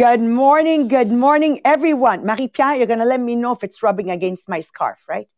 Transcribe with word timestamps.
Good 0.00 0.22
morning, 0.22 0.88
good 0.88 1.12
morning, 1.12 1.60
everyone. 1.62 2.24
Marie 2.24 2.48
Pierre, 2.48 2.76
you're 2.76 2.86
going 2.86 3.00
to 3.00 3.04
let 3.04 3.20
me 3.20 3.36
know 3.36 3.52
if 3.52 3.62
it's 3.62 3.82
rubbing 3.82 4.10
against 4.10 4.48
my 4.48 4.60
scarf, 4.60 5.04
right? 5.06 5.28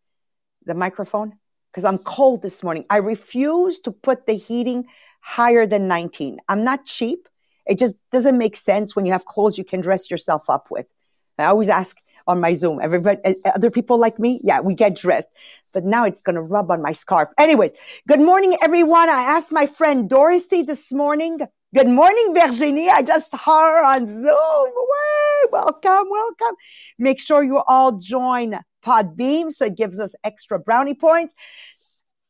The 0.67 0.75
microphone? 0.75 1.33
Because 1.73 1.85
I'm 1.85 1.99
cold 1.99 2.43
this 2.43 2.63
morning. 2.63 2.85
I 2.89 2.99
refuse 2.99 3.81
to 3.81 3.91
put 3.91 4.27
the 4.27 4.35
heating 4.35 4.85
higher 5.21 5.67
than 5.67 5.89
19. 5.89 6.39
I'm 6.49 6.63
not 6.63 6.87
cheap. 6.87 7.29
It 7.67 7.77
just 7.77 7.97
doesn't 8.13 8.39
make 8.39 8.55
sense 8.55 8.95
when 8.95 9.05
you 9.05 9.11
have 9.11 9.25
clothes 9.25 9.59
you 9.59 9.65
can 9.65 9.81
dress 9.81 10.09
yourself 10.13 10.49
up 10.49 10.71
with. 10.71 10.87
I 11.41 11.47
always 11.47 11.69
ask 11.69 11.97
on 12.29 12.39
my 12.39 12.55
Zoom, 12.55 12.79
everybody, 12.81 13.19
uh, 13.25 13.33
other 13.57 13.69
people 13.69 13.99
like 13.99 14.21
me, 14.21 14.41
yeah, 14.45 14.61
we 14.61 14.77
get 14.77 14.95
dressed. 14.95 15.27
But 15.75 15.85
now 15.85 16.05
it's 16.05 16.23
going 16.23 16.37
to 16.37 16.41
rub 16.41 16.71
on 16.71 16.81
my 16.81 16.93
scarf. 16.93 17.31
Anyways, 17.37 17.73
good 18.07 18.21
morning, 18.21 18.57
everyone. 18.63 19.09
I 19.09 19.23
asked 19.23 19.51
my 19.51 19.67
friend 19.67 20.09
Dorothy 20.09 20.63
this 20.63 20.93
morning 20.93 21.41
Good 21.75 21.89
morning, 21.89 22.35
Virginie. 22.35 22.91
I 22.91 23.01
just 23.01 23.33
her 23.33 23.83
on 23.83 24.07
Zoom. 24.07 24.27
Way, 24.27 25.49
welcome, 25.51 26.05
welcome. 26.11 26.55
Make 26.99 27.19
sure 27.19 27.43
you 27.43 27.63
all 27.67 27.93
join 27.93 28.59
Podbean 28.85 29.51
so 29.51 29.65
it 29.65 29.77
gives 29.79 29.99
us 29.99 30.15
extra 30.23 30.59
brownie 30.59 30.93
points. 30.93 31.35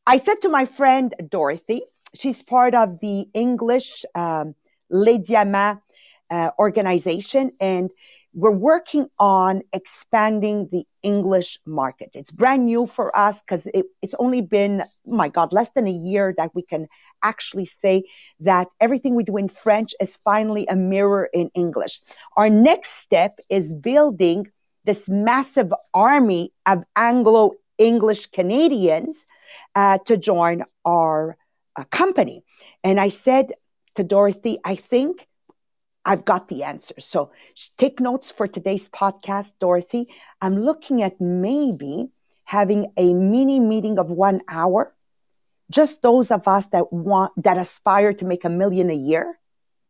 I 0.07 0.15
said 0.15 0.35
to 0.43 0.49
my 0.49 0.65
friend 0.65 1.13
Dorothy, 1.29 1.81
she's 2.15 2.41
part 2.41 2.73
of 2.73 3.01
the 3.01 3.25
English 3.33 4.05
um, 4.15 4.55
Les 4.89 5.17
Diamants 5.17 5.83
uh, 6.31 6.51
organization, 6.57 7.51
and 7.59 7.91
we're 8.33 8.51
working 8.51 9.07
on 9.19 9.61
expanding 9.73 10.69
the 10.71 10.85
English 11.03 11.59
market. 11.65 12.11
It's 12.13 12.31
brand 12.31 12.65
new 12.65 12.87
for 12.87 13.15
us 13.17 13.41
because 13.41 13.67
it, 13.67 13.85
it's 14.01 14.15
only 14.17 14.41
been, 14.41 14.83
my 15.05 15.29
God, 15.29 15.53
less 15.53 15.71
than 15.71 15.87
a 15.87 15.91
year 15.91 16.33
that 16.37 16.53
we 16.55 16.63
can 16.63 16.87
actually 17.23 17.65
say 17.65 18.03
that 18.39 18.67
everything 18.79 19.15
we 19.15 19.23
do 19.23 19.37
in 19.37 19.47
French 19.47 19.93
is 19.99 20.15
finally 20.15 20.65
a 20.67 20.75
mirror 20.75 21.29
in 21.33 21.49
English. 21.53 21.99
Our 22.35 22.49
next 22.49 23.01
step 23.01 23.39
is 23.49 23.73
building 23.73 24.47
this 24.83 25.07
massive 25.07 25.71
army 25.93 26.53
of 26.65 26.83
Anglo 26.95 27.51
English 27.77 28.27
Canadians 28.27 29.25
uh, 29.75 29.99
to 30.05 30.17
join 30.17 30.63
our 30.85 31.37
uh, 31.75 31.83
company. 31.85 32.43
And 32.83 32.99
I 32.99 33.09
said 33.09 33.53
to 33.95 34.03
Dorothy, 34.03 34.59
I 34.65 34.75
think 34.75 35.27
I've 36.05 36.25
got 36.25 36.47
the 36.47 36.63
answer. 36.63 36.95
So 36.99 37.31
take 37.77 37.99
notes 37.99 38.31
for 38.31 38.47
today's 38.47 38.89
podcast, 38.89 39.53
Dorothy. 39.59 40.07
I'm 40.41 40.57
looking 40.57 41.01
at 41.01 41.21
maybe 41.21 42.09
having 42.45 42.91
a 42.97 43.13
mini 43.13 43.59
meeting 43.59 43.97
of 43.97 44.11
one 44.11 44.41
hour. 44.47 44.93
Just 45.71 46.01
those 46.01 46.29
of 46.29 46.47
us 46.47 46.67
that 46.67 46.91
want, 46.91 47.31
that 47.37 47.57
aspire 47.57 48.13
to 48.13 48.25
make 48.25 48.43
a 48.43 48.49
million 48.49 48.89
a 48.89 48.95
year. 48.95 49.39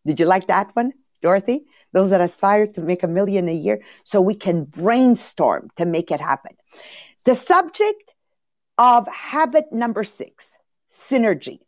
Did 0.05 0.19
you 0.19 0.25
like 0.25 0.47
that 0.47 0.75
one, 0.75 0.93
Dorothy? 1.21 1.65
Those 1.93 2.11
that 2.11 2.21
aspire 2.21 2.67
to 2.67 2.81
make 2.81 3.03
a 3.03 3.07
million 3.07 3.49
a 3.49 3.53
year 3.53 3.81
so 4.03 4.21
we 4.21 4.35
can 4.35 4.65
brainstorm 4.65 5.69
to 5.77 5.85
make 5.85 6.11
it 6.11 6.19
happen. 6.19 6.55
The 7.25 7.35
subject 7.35 8.13
of 8.77 9.07
habit 9.07 9.71
number 9.71 10.03
six, 10.03 10.53
synergy. 10.89 11.59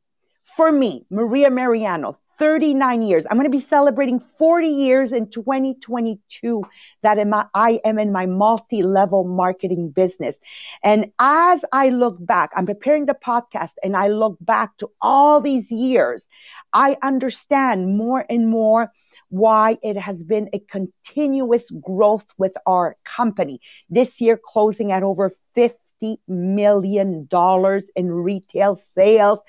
For 0.55 0.71
me, 0.71 1.05
Maria 1.09 1.49
Mariano, 1.49 2.17
39 2.37 3.01
years. 3.01 3.25
I'm 3.25 3.37
going 3.37 3.45
to 3.45 3.49
be 3.49 3.59
celebrating 3.59 4.19
40 4.19 4.67
years 4.67 5.11
in 5.11 5.29
2022 5.29 6.63
that 7.01 7.17
I 7.53 7.79
am 7.85 7.99
in 7.99 8.11
my 8.11 8.25
multi-level 8.25 9.23
marketing 9.23 9.89
business. 9.89 10.39
And 10.83 11.11
as 11.19 11.65
I 11.71 11.89
look 11.89 12.17
back, 12.19 12.49
I'm 12.55 12.65
preparing 12.65 13.05
the 13.05 13.15
podcast 13.15 13.73
and 13.83 13.95
I 13.95 14.07
look 14.07 14.37
back 14.41 14.77
to 14.77 14.89
all 15.01 15.41
these 15.41 15.71
years, 15.71 16.27
I 16.73 16.97
understand 17.01 17.97
more 17.97 18.25
and 18.29 18.49
more 18.49 18.91
why 19.29 19.77
it 19.81 19.97
has 19.97 20.23
been 20.23 20.49
a 20.53 20.59
continuous 20.59 21.71
growth 21.71 22.27
with 22.37 22.55
our 22.65 22.95
company. 23.03 23.59
This 23.89 24.21
year 24.21 24.39
closing 24.41 24.91
at 24.91 25.03
over 25.03 25.31
50 25.55 26.19
million 26.27 27.25
dollars 27.25 27.89
in 27.95 28.11
retail 28.11 28.75
sales 28.75 29.39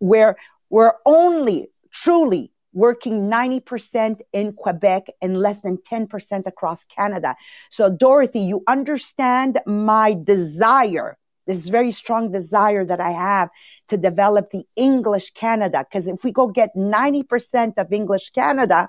where 0.00 0.36
we're 0.70 0.94
only 1.04 1.68
truly 1.92 2.52
working 2.72 3.28
90% 3.28 4.20
in 4.32 4.52
Quebec 4.54 5.06
and 5.20 5.36
less 5.36 5.60
than 5.60 5.76
10% 5.78 6.46
across 6.46 6.84
Canada. 6.84 7.36
So 7.70 7.90
Dorothy, 7.90 8.40
you 8.40 8.62
understand 8.66 9.60
my 9.66 10.14
desire, 10.14 11.18
this 11.46 11.68
very 11.68 11.90
strong 11.90 12.30
desire 12.30 12.84
that 12.84 13.00
I 13.00 13.10
have 13.10 13.50
to 13.88 13.96
develop 13.96 14.50
the 14.50 14.64
English 14.76 15.32
Canada. 15.32 15.84
Cause 15.92 16.06
if 16.06 16.24
we 16.24 16.32
go 16.32 16.46
get 16.48 16.74
90% 16.74 17.76
of 17.76 17.92
English 17.92 18.30
Canada, 18.30 18.88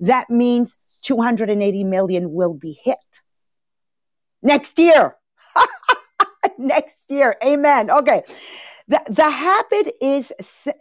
that 0.00 0.28
means 0.28 0.74
280 1.04 1.84
million 1.84 2.32
will 2.32 2.54
be 2.54 2.78
hit 2.84 2.98
next 4.42 4.78
year. 4.78 5.16
next 6.58 7.10
year. 7.10 7.36
Amen. 7.42 7.90
Okay. 7.90 8.22
The, 8.86 9.00
the 9.08 9.30
habit 9.30 9.94
is 10.02 10.30
sy- 10.40 10.72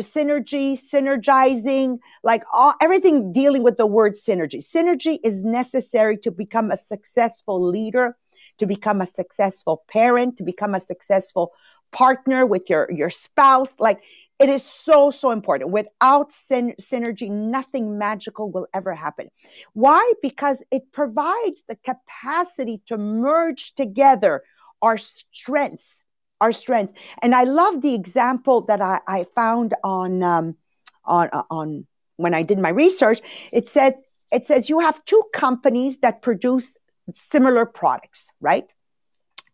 synergy, 0.00 0.72
synergizing, 0.72 1.98
like 2.24 2.42
all, 2.52 2.74
everything 2.80 3.32
dealing 3.32 3.62
with 3.62 3.76
the 3.76 3.86
word 3.86 4.14
synergy. 4.14 4.64
Synergy 4.64 5.18
is 5.22 5.44
necessary 5.44 6.16
to 6.18 6.30
become 6.30 6.70
a 6.70 6.76
successful 6.76 7.62
leader, 7.62 8.16
to 8.58 8.66
become 8.66 9.02
a 9.02 9.06
successful 9.06 9.84
parent, 9.88 10.38
to 10.38 10.44
become 10.44 10.74
a 10.74 10.80
successful 10.80 11.52
partner 11.92 12.46
with 12.46 12.70
your, 12.70 12.90
your 12.90 13.10
spouse. 13.10 13.74
Like 13.78 14.00
it 14.38 14.48
is 14.48 14.64
so, 14.64 15.10
so 15.10 15.30
important. 15.30 15.70
Without 15.70 16.32
syn- 16.32 16.76
synergy, 16.80 17.30
nothing 17.30 17.98
magical 17.98 18.50
will 18.50 18.68
ever 18.72 18.94
happen. 18.94 19.28
Why? 19.74 20.12
Because 20.22 20.62
it 20.70 20.92
provides 20.92 21.64
the 21.68 21.76
capacity 21.76 22.80
to 22.86 22.96
merge 22.96 23.74
together 23.74 24.44
our 24.80 24.96
strengths 24.96 26.00
our 26.40 26.52
strengths. 26.52 26.92
And 27.22 27.34
I 27.34 27.44
love 27.44 27.82
the 27.82 27.94
example 27.94 28.62
that 28.62 28.80
I, 28.80 29.00
I 29.06 29.24
found 29.34 29.74
on, 29.84 30.22
um, 30.22 30.56
on, 31.04 31.28
on 31.50 31.86
when 32.16 32.34
I 32.34 32.42
did 32.42 32.58
my 32.58 32.70
research. 32.70 33.20
It 33.52 33.66
said, 33.66 33.94
it 34.32 34.44
says 34.46 34.68
you 34.68 34.80
have 34.80 35.04
two 35.04 35.22
companies 35.32 35.98
that 35.98 36.22
produce 36.22 36.76
similar 37.14 37.66
products, 37.66 38.30
right? 38.40 38.72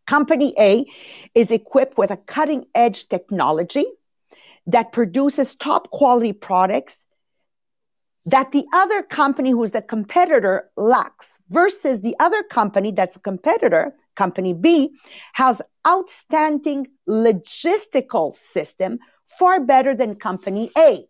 Company 0.07 0.55
A 0.59 0.87
is 1.35 1.51
equipped 1.51 1.99
with 1.99 2.11
a 2.11 2.17
cutting 2.17 2.67
edge 2.75 3.09
technology 3.09 3.85
that 4.67 4.93
produces 4.93 5.55
top 5.55 5.91
quality 5.91 6.33
products 6.33 7.05
that 8.27 8.51
the 8.51 8.67
other 8.73 9.03
company 9.03 9.51
who's 9.51 9.71
the 9.71 9.83
competitor 9.83 10.69
lacks 10.77 11.39
versus 11.49 12.01
the 12.01 12.17
other 12.19 12.43
company 12.43 12.91
that's 12.91 13.17
a 13.17 13.21
competitor 13.21 13.95
company 14.16 14.53
b 14.53 14.91
has 15.34 15.62
outstanding 15.87 16.87
logistical 17.09 18.35
system 18.35 18.99
far 19.25 19.61
better 19.61 19.94
than 19.94 20.14
company 20.14 20.70
a 20.76 21.06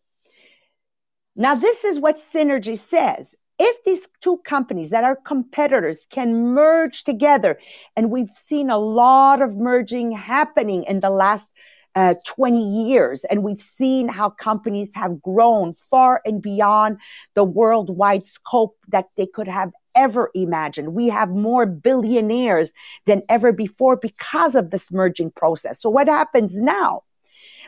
now 1.35 1.55
this 1.55 1.85
is 1.85 2.01
what 2.01 2.17
synergy 2.17 2.77
says 2.77 3.35
if 3.59 3.83
these 3.85 4.07
two 4.21 4.39
companies 4.45 4.91
that 4.91 5.05
are 5.05 5.17
competitors 5.17 6.07
can 6.11 6.53
merge 6.53 7.05
together 7.05 7.59
and 7.97 8.11
we've 8.11 8.35
seen 8.35 8.69
a 8.69 8.79
lot 8.79 9.41
of 9.41 9.57
merging 9.57 10.13
happening 10.13 10.85
in 10.85 11.01
the 11.01 11.11
last 11.11 11.51
uh, 11.97 12.15
20 12.27 12.59
years. 12.61 13.25
And 13.25 13.43
we've 13.43 13.63
seen 13.63 14.07
how 14.07 14.29
companies 14.29 14.93
have 14.95 15.21
grown 15.23 15.73
far 15.73 16.21
and 16.25 16.43
beyond 16.43 16.99
the 17.35 17.43
worldwide 17.43 18.27
scope 18.27 18.77
that 18.89 19.07
they 19.17 19.27
could 19.27 19.49
have 19.49 19.73
ever 19.97 20.31
imagined. 20.35 20.95
We 20.95 21.09
have 21.09 21.31
more 21.31 21.67
billionaires 21.67 22.73
than 23.07 23.23
ever 23.29 23.53
before 23.53 23.97
because 23.97 24.55
of 24.55 24.71
this 24.71 24.93
merging 24.93 25.31
process. 25.33 25.81
So 25.81 25.91
what 25.91 26.09
happens 26.09 26.55
now? 26.55 27.03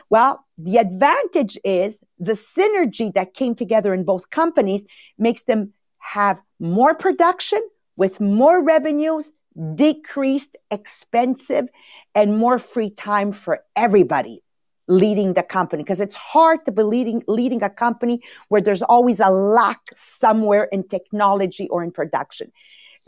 Well, 0.09 0.43
the 0.57 0.77
advantage 0.77 1.57
is 1.63 1.99
the 2.17 2.33
synergy 2.33 3.13
that 3.13 3.33
came 3.33 3.55
together 3.55 3.93
in 3.93 4.03
both 4.03 4.29
companies 4.29 4.85
makes 5.17 5.43
them 5.43 5.73
have 5.99 6.41
more 6.59 6.95
production 6.95 7.61
with 7.95 8.21
more 8.21 8.63
revenues 8.63 9.31
decreased, 9.75 10.55
expensive, 10.71 11.67
and 12.15 12.37
more 12.37 12.59
free 12.59 12.89
time 12.89 13.31
for 13.33 13.63
everybody. 13.75 14.41
Leading 14.89 15.33
the 15.33 15.43
company 15.43 15.83
because 15.83 16.01
it's 16.01 16.15
hard 16.15 16.65
to 16.65 16.71
be 16.71 16.83
leading, 16.83 17.23
leading 17.27 17.63
a 17.63 17.69
company 17.69 18.21
where 18.49 18.59
there's 18.59 18.81
always 18.81 19.19
a 19.19 19.29
lack 19.29 19.79
somewhere 19.93 20.63
in 20.65 20.85
technology 20.85 21.69
or 21.69 21.83
in 21.83 21.91
production. 21.91 22.51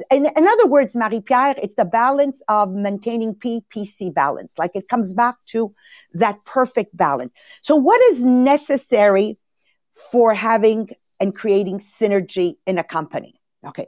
In, 0.09 0.27
in 0.27 0.47
other 0.47 0.67
words, 0.67 0.95
Marie-Pierre, 0.95 1.55
it's 1.61 1.75
the 1.75 1.83
balance 1.83 2.41
of 2.47 2.71
maintaining 2.71 3.35
PPC 3.35 4.13
balance. 4.13 4.57
Like 4.57 4.71
it 4.75 4.87
comes 4.87 5.11
back 5.11 5.35
to 5.47 5.73
that 6.13 6.37
perfect 6.45 6.95
balance. 6.95 7.33
So 7.61 7.75
what 7.75 7.99
is 8.03 8.23
necessary 8.23 9.37
for 9.91 10.33
having 10.33 10.89
and 11.19 11.35
creating 11.35 11.79
synergy 11.79 12.55
in 12.65 12.77
a 12.77 12.83
company? 12.83 13.35
Okay. 13.67 13.87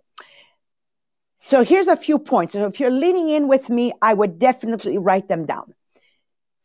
So 1.38 1.64
here's 1.64 1.88
a 1.88 1.96
few 1.96 2.20
points. 2.20 2.54
So 2.54 2.66
if 2.66 2.80
you're 2.80 2.92
leaning 2.92 3.30
in 3.30 3.48
with 3.48 3.70
me, 3.70 3.94
I 4.02 4.14
would 4.14 4.40
definitely 4.40 4.98
write 4.98 5.28
them 5.28 5.46
down. 5.46 5.74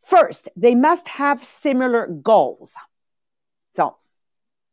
First, 0.08 0.48
they 0.56 0.74
must 0.74 1.06
have 1.06 1.44
similar 1.44 2.06
goals. 2.06 2.72
So, 3.72 3.98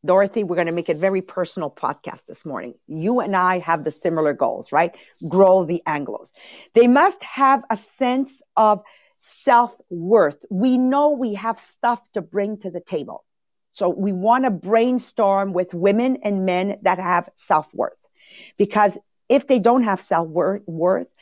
Dorothy, 0.05 0.45
we're 0.45 0.55
going 0.55 0.67
to 0.67 0.71
make 0.71 0.87
it 0.87 0.95
very 0.95 1.21
personal 1.21 1.69
podcast 1.69 2.27
this 2.27 2.45
morning. 2.45 2.75
You 2.87 3.19
and 3.19 3.35
I 3.35 3.59
have 3.59 3.83
the 3.83 3.91
similar 3.91 4.31
goals, 4.31 4.71
right? 4.71 4.95
Grow 5.27 5.65
the 5.65 5.83
Anglos. 5.85 6.31
They 6.73 6.87
must 6.87 7.21
have 7.21 7.65
a 7.69 7.75
sense 7.75 8.41
of 8.55 8.81
self 9.17 9.77
worth. 9.89 10.37
We 10.49 10.77
know 10.77 11.11
we 11.11 11.33
have 11.33 11.59
stuff 11.59 11.99
to 12.13 12.21
bring 12.21 12.57
to 12.59 12.71
the 12.71 12.79
table. 12.79 13.25
So 13.73 13.89
we 13.89 14.13
want 14.13 14.45
to 14.45 14.51
brainstorm 14.51 15.51
with 15.51 15.73
women 15.73 16.17
and 16.23 16.45
men 16.45 16.77
that 16.83 16.97
have 16.97 17.27
self 17.35 17.73
worth 17.75 17.91
because 18.57 18.97
if 19.27 19.47
they 19.47 19.59
don't 19.59 19.83
have 19.83 19.99
self 19.99 20.29
worth 20.29 21.13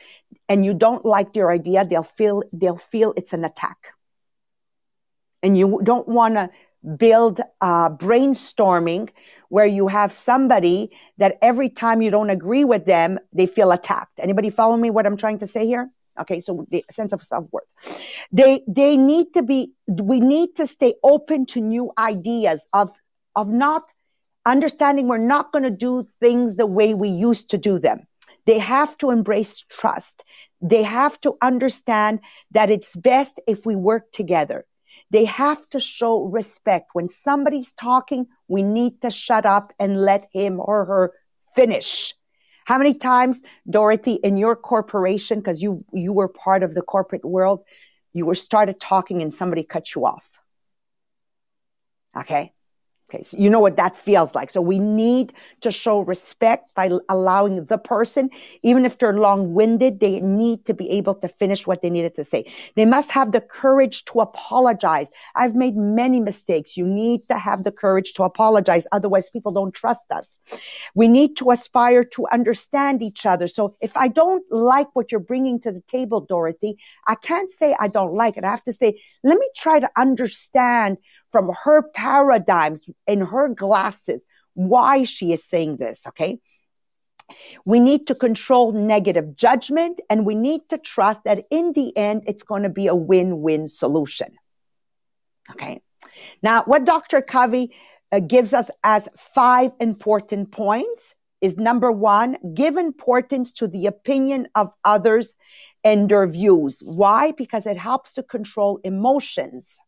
and 0.48 0.64
you 0.64 0.72
don't 0.72 1.04
like 1.04 1.32
their 1.32 1.50
idea, 1.50 1.84
they'll 1.84 2.04
feel, 2.04 2.44
they'll 2.52 2.76
feel 2.76 3.12
it's 3.16 3.32
an 3.32 3.44
attack. 3.44 3.88
And 5.44 5.56
you 5.56 5.80
don't 5.84 6.08
want 6.08 6.34
to 6.34 6.50
build 6.96 7.40
uh, 7.60 7.90
brainstorming 7.90 9.10
where 9.48 9.66
you 9.66 9.88
have 9.88 10.10
somebody 10.10 10.90
that 11.18 11.38
every 11.40 11.68
time 11.68 12.02
you 12.02 12.10
don't 12.10 12.30
agree 12.30 12.64
with 12.64 12.86
them, 12.86 13.18
they 13.32 13.46
feel 13.46 13.70
attacked. 13.70 14.18
Anybody 14.18 14.50
follow 14.50 14.76
me 14.76 14.90
what 14.90 15.06
I'm 15.06 15.16
trying 15.16 15.38
to 15.38 15.46
say 15.46 15.66
here? 15.66 15.90
Okay, 16.18 16.40
so 16.40 16.64
the 16.70 16.84
sense 16.90 17.12
of 17.12 17.22
self-worth. 17.22 17.64
They 18.32 18.62
they 18.68 18.96
need 18.96 19.34
to 19.34 19.42
be 19.42 19.72
we 19.88 20.20
need 20.20 20.54
to 20.56 20.66
stay 20.66 20.94
open 21.02 21.46
to 21.46 21.60
new 21.60 21.90
ideas 21.98 22.66
of 22.72 22.90
of 23.36 23.50
not 23.50 23.82
understanding 24.46 25.08
we're 25.08 25.18
not 25.18 25.52
going 25.52 25.64
to 25.64 25.70
do 25.70 26.04
things 26.20 26.56
the 26.56 26.66
way 26.66 26.94
we 26.94 27.08
used 27.08 27.50
to 27.50 27.58
do 27.58 27.78
them. 27.78 28.06
They 28.46 28.58
have 28.58 28.96
to 28.98 29.10
embrace 29.10 29.64
trust. 29.68 30.24
They 30.60 30.82
have 30.82 31.20
to 31.22 31.36
understand 31.42 32.20
that 32.50 32.70
it's 32.70 32.94
best 32.94 33.40
if 33.46 33.66
we 33.66 33.74
work 33.74 34.12
together. 34.12 34.66
They 35.14 35.26
have 35.26 35.70
to 35.70 35.78
show 35.78 36.24
respect. 36.24 36.90
When 36.92 37.08
somebody's 37.08 37.72
talking, 37.72 38.26
we 38.48 38.64
need 38.64 39.00
to 39.02 39.10
shut 39.10 39.46
up 39.46 39.72
and 39.78 40.02
let 40.02 40.26
him 40.32 40.58
or 40.58 40.84
her 40.86 41.12
finish. 41.54 42.12
How 42.64 42.78
many 42.78 42.94
times, 42.94 43.40
Dorothy, 43.70 44.14
in 44.14 44.36
your 44.36 44.56
corporation, 44.56 45.38
because 45.38 45.62
you 45.62 45.84
you 45.92 46.12
were 46.12 46.26
part 46.26 46.64
of 46.64 46.74
the 46.74 46.82
corporate 46.82 47.24
world, 47.24 47.60
you 48.12 48.26
were 48.26 48.34
started 48.34 48.80
talking 48.80 49.22
and 49.22 49.32
somebody 49.32 49.62
cut 49.62 49.94
you 49.94 50.04
off? 50.04 50.28
Okay. 52.16 52.52
Okay, 53.10 53.22
so 53.22 53.36
you 53.36 53.50
know 53.50 53.60
what 53.60 53.76
that 53.76 53.94
feels 53.94 54.34
like. 54.34 54.48
So 54.48 54.62
we 54.62 54.78
need 54.78 55.34
to 55.60 55.70
show 55.70 56.00
respect 56.00 56.74
by 56.74 56.90
allowing 57.08 57.66
the 57.66 57.76
person, 57.76 58.30
even 58.62 58.86
if 58.86 58.98
they're 58.98 59.12
long 59.12 59.52
winded, 59.52 60.00
they 60.00 60.20
need 60.20 60.64
to 60.64 60.74
be 60.74 60.88
able 60.90 61.14
to 61.16 61.28
finish 61.28 61.66
what 61.66 61.82
they 61.82 61.90
needed 61.90 62.14
to 62.14 62.24
say. 62.24 62.50
They 62.76 62.86
must 62.86 63.10
have 63.10 63.32
the 63.32 63.42
courage 63.42 64.06
to 64.06 64.20
apologize. 64.20 65.10
I've 65.34 65.54
made 65.54 65.76
many 65.76 66.18
mistakes. 66.18 66.78
You 66.78 66.86
need 66.86 67.20
to 67.28 67.36
have 67.36 67.62
the 67.62 67.72
courage 67.72 68.14
to 68.14 68.22
apologize. 68.22 68.86
Otherwise, 68.90 69.28
people 69.28 69.52
don't 69.52 69.74
trust 69.74 70.10
us. 70.10 70.38
We 70.94 71.06
need 71.06 71.36
to 71.36 71.50
aspire 71.50 72.04
to 72.04 72.26
understand 72.32 73.02
each 73.02 73.26
other. 73.26 73.48
So 73.48 73.76
if 73.82 73.94
I 73.98 74.08
don't 74.08 74.44
like 74.50 74.88
what 74.96 75.12
you're 75.12 75.20
bringing 75.20 75.60
to 75.60 75.72
the 75.72 75.82
table, 75.82 76.20
Dorothy, 76.20 76.78
I 77.06 77.16
can't 77.16 77.50
say 77.50 77.76
I 77.78 77.88
don't 77.88 78.12
like 78.12 78.38
it. 78.38 78.44
I 78.44 78.50
have 78.50 78.64
to 78.64 78.72
say, 78.72 78.98
let 79.22 79.38
me 79.38 79.48
try 79.54 79.78
to 79.78 79.90
understand 79.96 80.96
from 81.34 81.50
her 81.64 81.82
paradigms 81.82 82.88
in 83.08 83.20
her 83.20 83.48
glasses 83.48 84.24
why 84.52 85.02
she 85.02 85.32
is 85.32 85.42
saying 85.42 85.78
this, 85.78 86.06
okay? 86.06 86.38
We 87.66 87.80
need 87.80 88.06
to 88.06 88.14
control 88.14 88.70
negative 88.70 89.34
judgment 89.34 90.00
and 90.08 90.24
we 90.24 90.36
need 90.36 90.68
to 90.68 90.78
trust 90.78 91.24
that 91.24 91.40
in 91.50 91.72
the 91.72 91.96
end, 91.96 92.22
it's 92.28 92.44
going 92.44 92.62
to 92.62 92.68
be 92.68 92.86
a 92.86 92.94
win 92.94 93.42
win 93.42 93.66
solution. 93.66 94.28
Okay. 95.50 95.82
Now, 96.40 96.62
what 96.66 96.84
Dr. 96.84 97.20
Covey 97.20 97.74
uh, 98.12 98.20
gives 98.20 98.54
us 98.54 98.70
as 98.84 99.08
five 99.18 99.72
important 99.80 100.52
points 100.52 101.16
is 101.40 101.56
number 101.56 101.90
one, 101.90 102.36
give 102.54 102.76
importance 102.76 103.50
to 103.54 103.66
the 103.66 103.86
opinion 103.86 104.46
of 104.54 104.72
others 104.84 105.34
and 105.82 106.08
their 106.08 106.28
views. 106.28 106.80
Why? 106.84 107.32
Because 107.32 107.66
it 107.66 107.76
helps 107.76 108.12
to 108.14 108.22
control 108.22 108.78
emotions. 108.84 109.80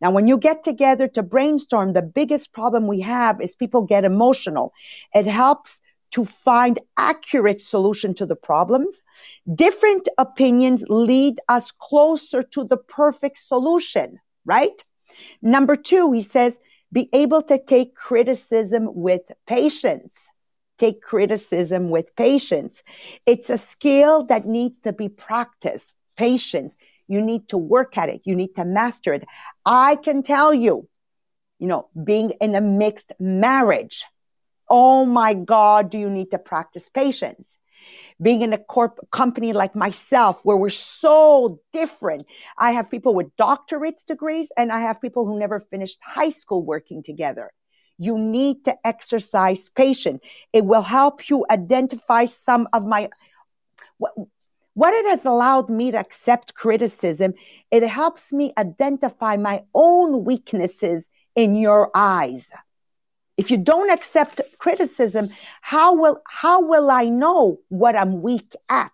Now, 0.00 0.10
when 0.10 0.26
you 0.26 0.38
get 0.38 0.62
together 0.62 1.08
to 1.08 1.22
brainstorm, 1.22 1.92
the 1.92 2.02
biggest 2.02 2.52
problem 2.52 2.86
we 2.86 3.00
have 3.00 3.40
is 3.40 3.54
people 3.56 3.82
get 3.82 4.04
emotional. 4.04 4.72
It 5.14 5.26
helps 5.26 5.80
to 6.12 6.24
find 6.24 6.78
accurate 6.96 7.60
solution 7.62 8.14
to 8.14 8.26
the 8.26 8.36
problems. 8.36 9.02
Different 9.52 10.08
opinions 10.18 10.84
lead 10.88 11.40
us 11.48 11.70
closer 11.70 12.42
to 12.42 12.64
the 12.64 12.76
perfect 12.76 13.38
solution, 13.38 14.20
right? 14.44 14.84
Number 15.40 15.74
two, 15.74 16.12
he 16.12 16.20
says, 16.20 16.58
be 16.92 17.08
able 17.14 17.42
to 17.42 17.58
take 17.58 17.94
criticism 17.94 18.90
with 18.92 19.22
patience. 19.46 20.30
Take 20.76 21.00
criticism 21.00 21.90
with 21.90 22.14
patience. 22.16 22.82
It's 23.26 23.48
a 23.48 23.56
skill 23.56 24.26
that 24.26 24.46
needs 24.46 24.80
to 24.80 24.92
be 24.92 25.08
practiced. 25.08 25.94
Patience. 26.16 26.76
You 27.12 27.20
need 27.20 27.48
to 27.48 27.58
work 27.58 27.98
at 27.98 28.08
it. 28.08 28.22
You 28.24 28.34
need 28.34 28.54
to 28.54 28.64
master 28.64 29.12
it. 29.12 29.24
I 29.66 29.96
can 29.96 30.22
tell 30.22 30.54
you, 30.54 30.88
you 31.58 31.66
know, 31.66 31.88
being 32.02 32.30
in 32.40 32.54
a 32.54 32.60
mixed 32.62 33.12
marriage. 33.20 34.06
Oh 34.70 35.04
my 35.04 35.34
God, 35.34 35.90
do 35.90 35.98
you 35.98 36.08
need 36.08 36.30
to 36.30 36.38
practice 36.38 36.88
patience? 36.88 37.58
Being 38.20 38.40
in 38.40 38.54
a 38.54 38.58
corp 38.58 38.98
company 39.10 39.52
like 39.52 39.74
myself, 39.76 40.40
where 40.42 40.56
we're 40.56 40.70
so 40.70 41.60
different. 41.74 42.24
I 42.56 42.72
have 42.72 42.90
people 42.90 43.14
with 43.14 43.36
doctorates 43.36 44.02
degrees 44.06 44.50
and 44.56 44.72
I 44.72 44.80
have 44.80 44.98
people 45.02 45.26
who 45.26 45.38
never 45.38 45.60
finished 45.60 45.98
high 46.02 46.30
school 46.30 46.64
working 46.64 47.02
together. 47.02 47.52
You 47.98 48.18
need 48.18 48.64
to 48.64 48.74
exercise 48.86 49.68
patience. 49.68 50.22
It 50.54 50.64
will 50.64 50.86
help 50.98 51.28
you 51.28 51.44
identify 51.50 52.24
some 52.24 52.68
of 52.72 52.86
my, 52.86 53.10
what 54.74 54.94
it 54.94 55.06
has 55.06 55.24
allowed 55.24 55.68
me 55.68 55.90
to 55.90 55.98
accept 55.98 56.54
criticism, 56.54 57.34
it 57.70 57.82
helps 57.82 58.32
me 58.32 58.52
identify 58.56 59.36
my 59.36 59.62
own 59.74 60.24
weaknesses 60.24 61.08
in 61.34 61.56
your 61.56 61.90
eyes. 61.94 62.50
If 63.36 63.50
you 63.50 63.56
don't 63.56 63.90
accept 63.90 64.40
criticism, 64.58 65.30
how 65.60 65.94
will, 65.94 66.20
how 66.26 66.62
will 66.62 66.90
I 66.90 67.04
know 67.04 67.60
what 67.68 67.96
I'm 67.96 68.22
weak 68.22 68.54
at? 68.70 68.92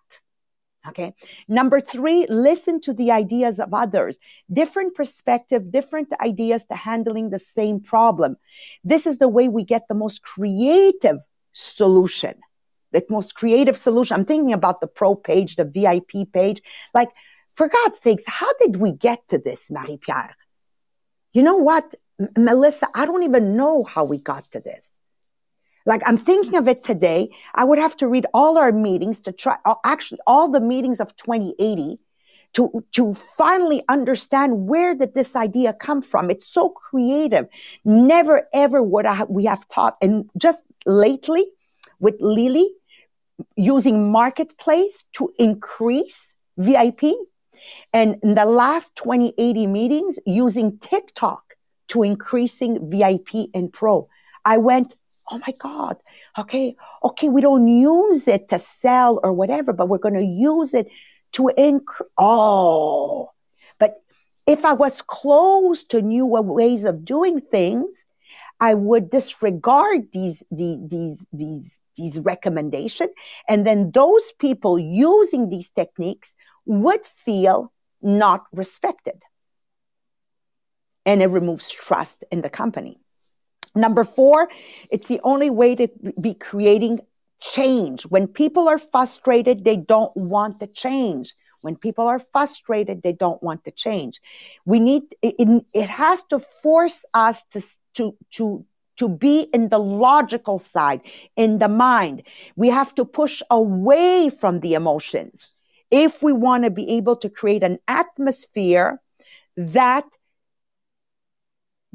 Okay. 0.87 1.13
Number 1.47 1.81
three, 1.81 2.25
listen 2.29 2.79
to 2.81 2.93
the 2.93 3.11
ideas 3.11 3.59
of 3.59 3.73
others. 3.73 4.17
Different 4.51 4.95
perspective, 4.95 5.71
different 5.71 6.11
ideas 6.21 6.65
to 6.65 6.75
handling 6.75 7.29
the 7.29 7.39
same 7.39 7.81
problem. 7.81 8.37
This 8.83 9.05
is 9.05 9.17
the 9.17 9.27
way 9.27 9.49
we 9.49 9.65
get 9.65 9.87
the 9.87 9.93
most 9.93 10.23
creative 10.23 11.17
solution 11.51 12.35
the 12.91 13.05
most 13.09 13.35
creative 13.35 13.77
solution. 13.77 14.15
I'm 14.15 14.25
thinking 14.25 14.53
about 14.53 14.81
the 14.81 14.87
pro 14.87 15.15
page, 15.15 15.55
the 15.55 15.65
VIP 15.65 16.31
page. 16.31 16.61
Like, 16.93 17.09
for 17.55 17.67
God's 17.67 17.99
sakes, 17.99 18.23
how 18.27 18.51
did 18.59 18.77
we 18.77 18.91
get 18.91 19.27
to 19.29 19.37
this, 19.37 19.69
Marie 19.71 19.97
Pierre? 19.97 20.35
You 21.33 21.43
know 21.43 21.57
what, 21.57 21.93
M- 22.19 22.29
Melissa? 22.37 22.87
I 22.95 23.05
don't 23.05 23.23
even 23.23 23.55
know 23.55 23.83
how 23.83 24.05
we 24.05 24.19
got 24.19 24.43
to 24.51 24.59
this. 24.59 24.91
Like, 25.85 26.01
I'm 26.05 26.17
thinking 26.17 26.55
of 26.55 26.67
it 26.67 26.83
today. 26.83 27.29
I 27.55 27.63
would 27.63 27.79
have 27.79 27.97
to 27.97 28.07
read 28.07 28.25
all 28.33 28.57
our 28.57 28.71
meetings 28.71 29.21
to 29.21 29.31
try, 29.31 29.57
uh, 29.65 29.75
actually, 29.85 30.19
all 30.27 30.51
the 30.51 30.61
meetings 30.61 30.99
of 30.99 31.15
2080 31.15 31.99
to, 32.53 32.83
to 32.93 33.13
finally 33.13 33.83
understand 33.89 34.67
where 34.67 34.95
did 34.95 35.13
this 35.13 35.35
idea 35.35 35.73
come 35.73 36.01
from. 36.01 36.29
It's 36.29 36.47
so 36.47 36.69
creative. 36.69 37.47
Never 37.85 38.47
ever 38.53 38.81
would 38.81 39.05
I, 39.05 39.23
we 39.25 39.45
have 39.45 39.67
taught. 39.69 39.95
And 40.01 40.29
just 40.37 40.63
lately 40.85 41.45
with 41.99 42.15
Lily, 42.19 42.69
using 43.55 44.11
marketplace 44.11 45.05
to 45.13 45.33
increase 45.37 46.33
VIP. 46.57 47.03
And 47.93 48.17
in 48.23 48.35
the 48.35 48.45
last 48.45 48.95
2080 48.95 49.67
meetings, 49.67 50.19
using 50.25 50.77
TikTok 50.79 51.43
to 51.89 52.03
increasing 52.03 52.89
VIP 52.89 53.49
and 53.53 53.71
Pro. 53.73 54.07
I 54.45 54.57
went, 54.57 54.95
oh 55.31 55.39
my 55.45 55.53
God, 55.59 55.97
okay, 56.37 56.75
okay, 57.03 57.29
we 57.29 57.41
don't 57.41 57.67
use 57.67 58.27
it 58.27 58.49
to 58.49 58.57
sell 58.57 59.19
or 59.23 59.33
whatever, 59.33 59.73
but 59.73 59.89
we're 59.89 59.97
going 59.97 60.15
to 60.15 60.23
use 60.23 60.73
it 60.73 60.87
to 61.33 61.49
increase. 61.57 62.09
Oh, 62.17 63.31
but 63.79 63.97
If 64.49 64.65
I 64.65 64.73
was 64.73 65.03
close 65.03 65.83
to 65.85 66.01
new 66.01 66.25
ways 66.25 66.83
of 66.83 67.05
doing 67.05 67.39
things, 67.39 68.03
I 68.59 68.73
would 68.73 69.09
disregard 69.09 70.11
these, 70.11 70.43
these, 70.51 70.79
these, 70.87 71.27
these, 71.31 71.79
these 71.95 72.19
recommendations. 72.19 73.11
And 73.47 73.65
then 73.65 73.91
those 73.91 74.31
people 74.39 74.77
using 74.77 75.49
these 75.49 75.71
techniques 75.71 76.35
would 76.65 77.05
feel 77.05 77.71
not 78.01 78.45
respected. 78.51 79.23
And 81.05 81.21
it 81.21 81.27
removes 81.27 81.71
trust 81.71 82.23
in 82.31 82.41
the 82.41 82.49
company. 82.49 82.97
Number 83.75 84.03
four, 84.03 84.49
it's 84.91 85.07
the 85.07 85.21
only 85.23 85.49
way 85.49 85.75
to 85.75 85.87
be 86.21 86.33
creating 86.33 86.99
change. 87.39 88.03
When 88.03 88.27
people 88.27 88.67
are 88.67 88.77
frustrated, 88.77 89.63
they 89.63 89.77
don't 89.77 90.11
want 90.15 90.59
to 90.59 90.67
change. 90.67 91.33
When 91.61 91.75
people 91.75 92.07
are 92.07 92.19
frustrated, 92.19 93.01
they 93.01 93.13
don't 93.13 93.41
want 93.43 93.63
to 93.65 93.71
change. 93.71 94.21
We 94.65 94.79
need, 94.79 95.03
it, 95.21 95.65
it 95.73 95.89
has 95.89 96.23
to 96.25 96.39
force 96.39 97.05
us 97.13 97.43
to, 97.45 97.61
to, 97.95 98.15
to, 98.31 98.65
to 98.97 99.09
be 99.09 99.41
in 99.53 99.69
the 99.69 99.79
logical 99.79 100.59
side, 100.59 101.01
in 101.35 101.59
the 101.59 101.67
mind. 101.67 102.23
We 102.55 102.69
have 102.69 102.95
to 102.95 103.05
push 103.05 103.41
away 103.49 104.29
from 104.29 104.61
the 104.61 104.73
emotions 104.73 105.49
if 105.91 106.21
we 106.21 106.33
want 106.33 106.63
to 106.63 106.69
be 106.69 106.89
able 106.91 107.15
to 107.17 107.29
create 107.29 107.63
an 107.63 107.79
atmosphere 107.87 109.01
that 109.57 110.05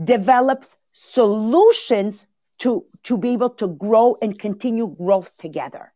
develops 0.03 0.77
solutions 0.93 2.27
to, 2.59 2.85
to 3.05 3.17
be 3.17 3.31
able 3.31 3.51
to 3.51 3.69
grow 3.69 4.17
and 4.21 4.39
continue 4.39 4.95
growth 4.97 5.37
together. 5.39 5.94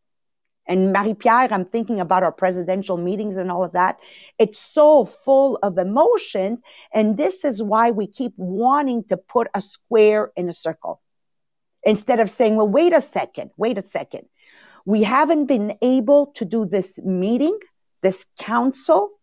And 0.69 0.93
Marie 0.93 1.15
Pierre, 1.15 1.49
I'm 1.51 1.65
thinking 1.65 1.99
about 1.99 2.23
our 2.23 2.31
presidential 2.31 2.99
meetings 2.99 3.39
and 3.39 3.51
all 3.51 3.65
of 3.65 3.73
that. 3.73 3.99
It's 4.39 4.59
so 4.59 5.07
full 5.07 5.59
of 5.63 5.79
emotions. 5.79 6.63
And 6.93 7.17
this 7.17 7.45
is 7.45 7.63
why 7.63 7.91
we 7.91 8.07
keep 8.07 8.35
wanting 8.37 9.05
to 9.05 9.17
put 9.17 9.49
a 9.55 9.63
square 9.63 10.31
in 10.37 10.49
a 10.49 10.53
circle 10.53 11.01
instead 11.83 12.21
of 12.21 12.29
saying, 12.29 12.57
well, 12.57 12.69
wait 12.69 12.93
a 12.93 13.01
second, 13.01 13.51
wait 13.57 13.79
a 13.79 13.83
second. 13.83 14.27
We 14.85 15.03
haven't 15.03 15.47
been 15.47 15.77
able 15.81 16.27
to 16.37 16.45
do 16.45 16.67
this 16.67 17.01
meeting, 17.03 17.59
this 18.03 18.27
council, 18.39 19.19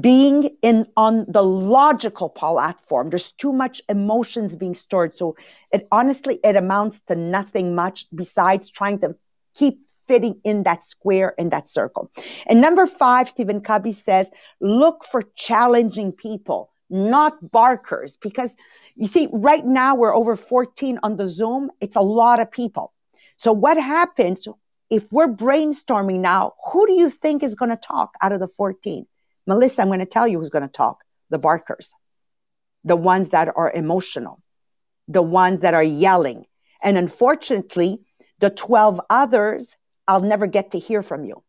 being 0.00 0.56
in 0.62 0.86
on 0.96 1.26
the 1.28 1.42
logical 1.42 2.30
platform 2.30 3.10
there's 3.10 3.32
too 3.32 3.52
much 3.52 3.82
emotions 3.90 4.56
being 4.56 4.74
stored 4.74 5.14
so 5.14 5.36
it 5.72 5.86
honestly 5.92 6.40
it 6.42 6.56
amounts 6.56 7.02
to 7.02 7.14
nothing 7.14 7.74
much 7.74 8.06
besides 8.14 8.70
trying 8.70 8.98
to 8.98 9.14
keep 9.54 9.84
fitting 10.06 10.40
in 10.44 10.62
that 10.64 10.82
square 10.82 11.34
in 11.38 11.50
that 11.50 11.68
circle. 11.68 12.10
And 12.46 12.60
number 12.60 12.86
five 12.86 13.28
stephen 13.28 13.60
covey 13.60 13.92
says 13.92 14.30
look 14.60 15.04
for 15.04 15.22
challenging 15.36 16.12
people 16.12 16.70
not 16.90 17.50
barkers. 17.50 18.18
Because 18.18 18.56
you 18.94 19.06
see 19.06 19.28
right 19.32 19.64
now 19.64 19.96
we're 19.96 20.14
over 20.14 20.36
14 20.36 21.00
on 21.02 21.16
the 21.16 21.26
zoom. 21.26 21.70
It's 21.80 21.96
a 21.96 22.02
lot 22.02 22.40
of 22.40 22.52
people. 22.52 22.92
So 23.36 23.52
what 23.52 23.78
happens 23.78 24.46
if 24.90 25.10
we're 25.10 25.28
brainstorming 25.28 26.20
now? 26.20 26.52
Who 26.72 26.86
do 26.86 26.92
you 26.92 27.08
think 27.10 27.42
is 27.42 27.56
going 27.56 27.70
to 27.70 27.76
talk 27.76 28.14
out 28.20 28.32
of 28.32 28.38
the 28.38 28.46
14 28.46 29.06
Melissa, 29.46 29.82
I'm 29.82 29.88
going 29.88 29.98
to 30.00 30.06
tell 30.06 30.26
you 30.26 30.38
who's 30.38 30.50
going 30.50 30.66
to 30.66 30.72
talk. 30.72 31.04
The 31.30 31.38
barkers, 31.38 31.94
the 32.84 32.96
ones 32.96 33.30
that 33.30 33.48
are 33.56 33.72
emotional, 33.72 34.40
the 35.08 35.22
ones 35.22 35.60
that 35.60 35.74
are 35.74 35.82
yelling. 35.82 36.46
And 36.82 36.96
unfortunately, 36.96 38.00
the 38.40 38.50
12 38.50 39.00
others, 39.10 39.76
I'll 40.06 40.20
never 40.20 40.46
get 40.46 40.72
to 40.72 40.78
hear 40.78 41.02
from 41.02 41.24
you. 41.24 41.42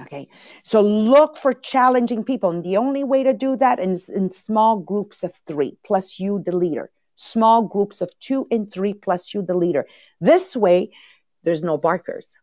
Okay. 0.00 0.28
So 0.62 0.82
look 0.82 1.36
for 1.36 1.52
challenging 1.52 2.22
people. 2.22 2.50
And 2.50 2.62
the 2.62 2.76
only 2.76 3.02
way 3.02 3.22
to 3.22 3.32
do 3.32 3.56
that 3.56 3.80
is 3.80 4.08
in 4.08 4.30
small 4.30 4.78
groups 4.78 5.22
of 5.22 5.34
three, 5.34 5.78
plus 5.84 6.20
you, 6.20 6.42
the 6.44 6.54
leader. 6.54 6.90
Small 7.14 7.62
groups 7.62 8.02
of 8.02 8.10
two 8.20 8.46
and 8.50 8.70
three, 8.70 8.92
plus 8.92 9.32
you, 9.32 9.40
the 9.40 9.56
leader. 9.56 9.86
This 10.20 10.54
way, 10.54 10.90
there's 11.44 11.62
no 11.62 11.78
barkers. 11.78 12.36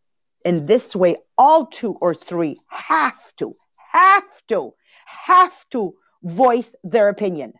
In 0.43 0.65
this 0.65 0.95
way, 0.95 1.17
all 1.37 1.67
two 1.67 1.95
or 2.01 2.15
three 2.15 2.59
have 2.69 3.35
to, 3.35 3.53
have 3.93 4.47
to, 4.47 4.73
have 5.05 5.69
to 5.69 5.93
voice 6.23 6.75
their 6.83 7.09
opinion. 7.09 7.53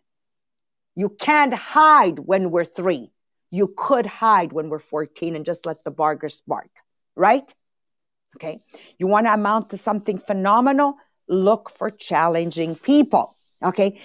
You 0.96 1.08
can't 1.08 1.54
hide 1.54 2.18
when 2.18 2.50
we're 2.50 2.64
three. 2.64 3.12
You 3.50 3.72
could 3.76 4.06
hide 4.06 4.52
when 4.52 4.68
we're 4.68 4.78
14 4.78 5.36
and 5.36 5.44
just 5.44 5.66
let 5.66 5.84
the 5.84 5.90
barkers 5.90 6.42
bark, 6.46 6.70
right? 7.16 7.52
Okay. 8.36 8.58
You 8.98 9.06
want 9.06 9.26
to 9.26 9.34
amount 9.34 9.70
to 9.70 9.76
something 9.76 10.18
phenomenal? 10.18 10.96
Look 11.28 11.70
for 11.70 11.90
challenging 11.90 12.74
people. 12.76 13.36
Okay. 13.62 14.00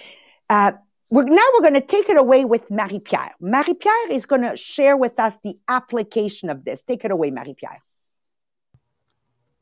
Uh, 0.48 0.72
we're, 1.10 1.24
now 1.24 1.42
we're 1.54 1.60
going 1.60 1.74
to 1.74 1.80
take 1.80 2.08
it 2.08 2.16
away 2.16 2.44
with 2.44 2.70
Marie 2.70 3.00
Pierre. 3.00 3.32
Marie 3.40 3.74
Pierre 3.74 4.10
is 4.10 4.26
going 4.26 4.42
to 4.42 4.56
share 4.56 4.96
with 4.96 5.18
us 5.18 5.38
the 5.42 5.56
application 5.68 6.50
of 6.50 6.64
this. 6.64 6.82
Take 6.82 7.04
it 7.04 7.10
away, 7.10 7.30
Marie 7.30 7.54
Pierre. 7.54 7.82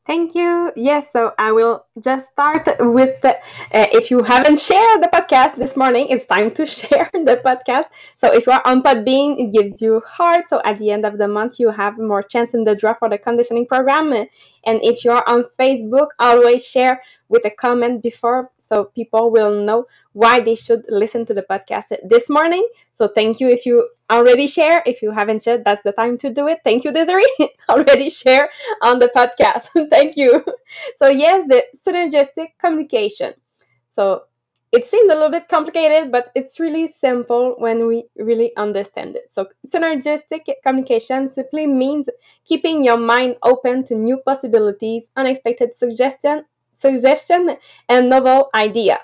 Thank 0.09 0.33
you. 0.33 0.71
Yes, 0.75 1.11
so 1.11 1.33
I 1.37 1.51
will 1.51 1.85
just 1.99 2.31
start 2.31 2.67
with 2.79 3.23
uh, 3.23 3.35
if 3.71 4.09
you 4.09 4.23
haven't 4.23 4.59
shared 4.67 5.03
the 5.03 5.07
podcast 5.07 5.55
this 5.57 5.77
morning, 5.77 6.07
it's 6.09 6.25
time 6.25 6.49
to 6.55 6.65
share 6.79 7.11
the 7.13 7.39
podcast. 7.45 7.85
So 8.17 8.33
if 8.33 8.47
you 8.47 8.53
are 8.53 8.63
on 8.65 8.81
Podbean, 8.81 9.37
it 9.37 9.53
gives 9.53 9.83
you 9.83 9.99
heart. 9.99 10.49
So 10.49 10.63
at 10.65 10.79
the 10.79 10.89
end 10.89 11.05
of 11.05 11.19
the 11.19 11.27
month, 11.27 11.59
you 11.59 11.69
have 11.69 11.99
more 11.99 12.23
chance 12.23 12.55
in 12.55 12.63
the 12.63 12.73
draw 12.73 12.95
for 12.95 13.07
the 13.07 13.19
conditioning 13.19 13.67
program. 13.67 14.11
And 14.13 14.79
if 14.81 15.05
you 15.05 15.11
are 15.11 15.23
on 15.27 15.45
Facebook, 15.59 16.07
always 16.17 16.65
share 16.65 17.03
with 17.27 17.45
a 17.45 17.51
comment 17.51 18.01
before 18.01 18.49
so 18.69 18.85
people 18.85 19.31
will 19.31 19.63
know 19.65 19.85
why 20.13 20.39
they 20.39 20.55
should 20.55 20.83
listen 20.89 21.25
to 21.25 21.33
the 21.33 21.41
podcast 21.41 21.95
this 22.07 22.29
morning. 22.29 22.67
So 22.93 23.07
thank 23.07 23.39
you 23.39 23.49
if 23.49 23.65
you 23.65 23.89
already 24.11 24.47
share. 24.47 24.83
If 24.85 25.01
you 25.01 25.11
haven't 25.11 25.43
shared, 25.43 25.63
that's 25.65 25.81
the 25.83 25.91
time 25.91 26.17
to 26.19 26.29
do 26.29 26.47
it. 26.47 26.59
Thank 26.63 26.83
you, 26.83 26.91
Desiree. 26.91 27.25
already 27.69 28.09
share 28.09 28.49
on 28.81 28.99
the 28.99 29.09
podcast. 29.15 29.67
thank 29.89 30.15
you. 30.17 30.43
So 30.97 31.07
yes, 31.09 31.47
the 31.47 31.63
synergistic 31.85 32.49
communication. 32.59 33.33
So 33.89 34.23
it 34.71 34.87
seems 34.87 35.11
a 35.11 35.15
little 35.15 35.31
bit 35.31 35.47
complicated, 35.47 36.11
but 36.11 36.31
it's 36.35 36.59
really 36.59 36.87
simple 36.87 37.55
when 37.57 37.87
we 37.87 38.05
really 38.17 38.55
understand 38.55 39.15
it. 39.15 39.31
So, 39.33 39.47
synergistic 39.67 40.41
communication 40.63 41.33
simply 41.33 41.65
means 41.65 42.07
keeping 42.45 42.83
your 42.83 42.97
mind 42.97 43.37
open 43.41 43.83
to 43.85 43.95
new 43.95 44.17
possibilities, 44.17 45.05
unexpected 45.17 45.75
suggestion, 45.75 46.45
suggestion, 46.79 47.57
and 47.87 48.09
novel 48.09 48.49
idea. 48.55 48.99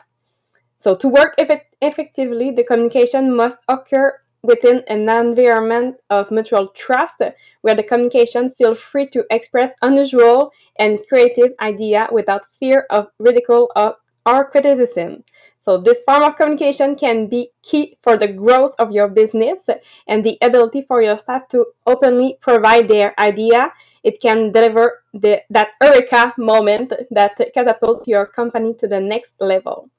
So, 0.78 0.96
to 0.96 1.08
work 1.08 1.36
effect- 1.38 1.76
effectively, 1.82 2.52
the 2.52 2.64
communication 2.64 3.36
must 3.36 3.58
occur 3.68 4.20
within 4.44 4.84
an 4.88 5.10
environment 5.10 5.98
of 6.10 6.30
mutual 6.32 6.68
trust 6.70 7.22
where 7.62 7.76
the 7.76 7.84
communication 7.84 8.52
feel 8.52 8.76
free 8.76 9.08
to 9.08 9.26
express 9.32 9.74
unusual 9.82 10.52
and 10.78 11.00
creative 11.10 11.54
idea 11.60 12.08
without 12.12 12.46
fear 12.60 12.86
of 12.92 13.08
ridicule 13.18 13.72
or, 13.76 13.96
or 14.26 14.50
criticism. 14.50 15.24
So 15.60 15.78
this 15.80 16.04
form 16.04 16.22
of 16.22 16.36
communication 16.36 16.96
can 16.96 17.26
be 17.28 17.50
key 17.64 17.98
for 18.04 18.18
the 18.18 18.28
growth 18.28 18.76
of 18.78 18.92
your 18.92 19.08
business 19.08 19.68
and 20.08 20.24
the 20.24 20.38
ability 20.44 20.84
for 20.88 21.02
your 21.02 21.18
staff 21.18 21.48
to 21.50 21.66
openly 21.88 22.38
provide 22.40 22.88
their 22.88 23.20
idea. 23.20 23.72
It 24.06 24.22
can 24.22 24.52
deliver 24.52 25.02
the, 25.14 25.42
that 25.50 25.70
eureka 25.82 26.34
moment 26.38 26.94
that 27.10 27.36
catapults 27.56 28.08
your 28.08 28.28
company 28.28 28.76
to 28.76 28.88
the 28.88 29.02
next 29.02 29.34
level. 29.40 29.90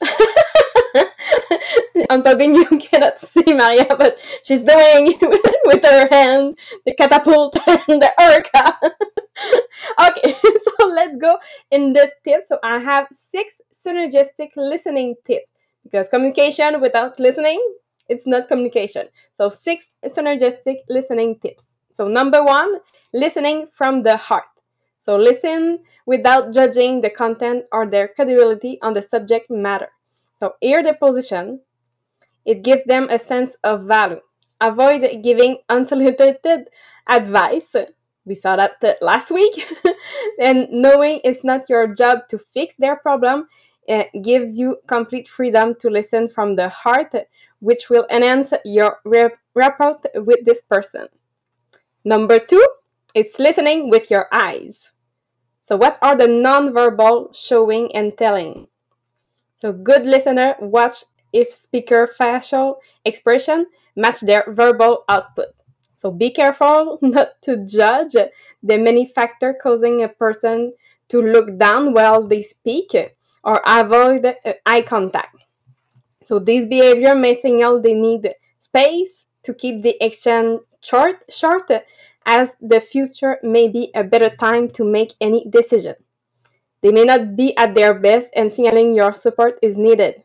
On 2.10 2.22
Podbean, 2.22 2.54
you 2.54 2.64
cannot 2.78 3.20
see 3.20 3.44
Maria, 3.52 3.84
but 3.98 4.18
she's 4.42 4.62
doing 4.62 5.18
with 5.66 5.84
her 5.84 6.08
hand 6.10 6.58
the 6.86 6.94
catapult 6.94 7.54
and 7.68 8.00
the 8.00 8.10
eureka. 8.18 8.78
okay, 10.08 10.34
so 10.64 10.86
let's 10.86 11.16
go 11.20 11.38
in 11.70 11.92
the 11.92 12.10
tips. 12.24 12.48
So 12.48 12.58
I 12.64 12.78
have 12.78 13.08
six 13.12 13.60
synergistic 13.86 14.50
listening 14.56 15.16
tips 15.26 15.50
because 15.84 16.08
communication 16.08 16.80
without 16.80 17.20
listening 17.20 17.60
it's 18.08 18.26
not 18.26 18.48
communication 18.48 19.08
so 19.36 19.48
six 19.48 19.86
synergistic 20.04 20.78
listening 20.88 21.38
tips 21.40 21.68
so 22.00 22.08
number 22.08 22.42
one 22.42 22.78
listening 23.12 23.68
from 23.74 24.02
the 24.04 24.16
heart. 24.16 24.48
So 25.04 25.18
listen 25.18 25.80
without 26.06 26.50
judging 26.50 27.02
the 27.02 27.10
content 27.10 27.66
or 27.72 27.84
their 27.84 28.08
credibility 28.08 28.78
on 28.80 28.94
the 28.94 29.02
subject 29.02 29.50
matter. 29.50 29.90
So 30.38 30.54
hear 30.62 30.82
their 30.82 30.94
position. 30.94 31.60
It 32.46 32.62
gives 32.62 32.84
them 32.84 33.08
a 33.10 33.18
sense 33.18 33.54
of 33.62 33.84
value. 33.84 34.20
Avoid 34.62 35.06
giving 35.22 35.58
unsolicited 35.68 36.70
advice. 37.06 37.76
We 38.24 38.34
saw 38.34 38.56
that 38.56 38.80
last 39.02 39.30
week. 39.30 39.68
And 40.40 40.70
knowing 40.70 41.20
it's 41.22 41.44
not 41.44 41.68
your 41.68 41.86
job 41.86 42.28
to 42.30 42.38
fix 42.38 42.74
their 42.78 42.96
problem 42.96 43.46
it 43.86 44.22
gives 44.22 44.58
you 44.58 44.78
complete 44.86 45.28
freedom 45.28 45.74
to 45.80 45.90
listen 45.90 46.28
from 46.28 46.54
the 46.54 46.68
heart, 46.68 47.12
which 47.58 47.90
will 47.90 48.06
enhance 48.08 48.52
your 48.64 49.00
rapport 49.04 50.00
with 50.14 50.44
this 50.44 50.60
person. 50.62 51.08
Number 52.04 52.38
two, 52.38 52.66
it's 53.14 53.38
listening 53.38 53.90
with 53.90 54.10
your 54.10 54.28
eyes. 54.32 54.88
So, 55.66 55.76
what 55.76 55.98
are 56.02 56.16
the 56.16 56.26
nonverbal 56.26 57.34
showing 57.34 57.94
and 57.94 58.16
telling? 58.16 58.68
So 59.60 59.72
good 59.72 60.06
listener 60.06 60.56
watch 60.58 61.04
if 61.34 61.54
speaker 61.54 62.06
facial 62.06 62.80
expression 63.04 63.66
match 63.94 64.20
their 64.20 64.44
verbal 64.48 65.04
output. 65.06 65.52
So 65.96 66.10
be 66.10 66.30
careful 66.30 66.98
not 67.02 67.42
to 67.42 67.58
judge 67.66 68.14
the 68.62 68.78
many 68.78 69.04
factors 69.04 69.56
causing 69.62 70.02
a 70.02 70.08
person 70.08 70.72
to 71.10 71.20
look 71.20 71.58
down 71.58 71.92
while 71.92 72.26
they 72.26 72.42
speak 72.42 72.96
or 73.44 73.60
avoid 73.66 74.34
eye 74.64 74.82
contact. 74.82 75.36
So 76.24 76.38
this 76.38 76.66
behavior 76.66 77.14
may 77.14 77.38
signal 77.38 77.82
they 77.82 77.94
need 77.94 78.32
space 78.58 79.26
to 79.42 79.52
keep 79.52 79.82
the 79.82 80.02
exchange 80.02 80.60
short, 80.80 81.16
short 81.28 81.70
as 82.26 82.50
the 82.60 82.80
future 82.80 83.38
may 83.42 83.68
be 83.68 83.90
a 83.94 84.04
better 84.04 84.30
time 84.30 84.68
to 84.70 84.84
make 84.84 85.14
any 85.20 85.48
decision. 85.48 85.94
They 86.82 86.92
may 86.92 87.04
not 87.04 87.36
be 87.36 87.56
at 87.56 87.74
their 87.74 87.94
best 87.94 88.28
and 88.34 88.52
signaling 88.52 88.94
your 88.94 89.12
support 89.12 89.58
is 89.62 89.76
needed. 89.76 90.22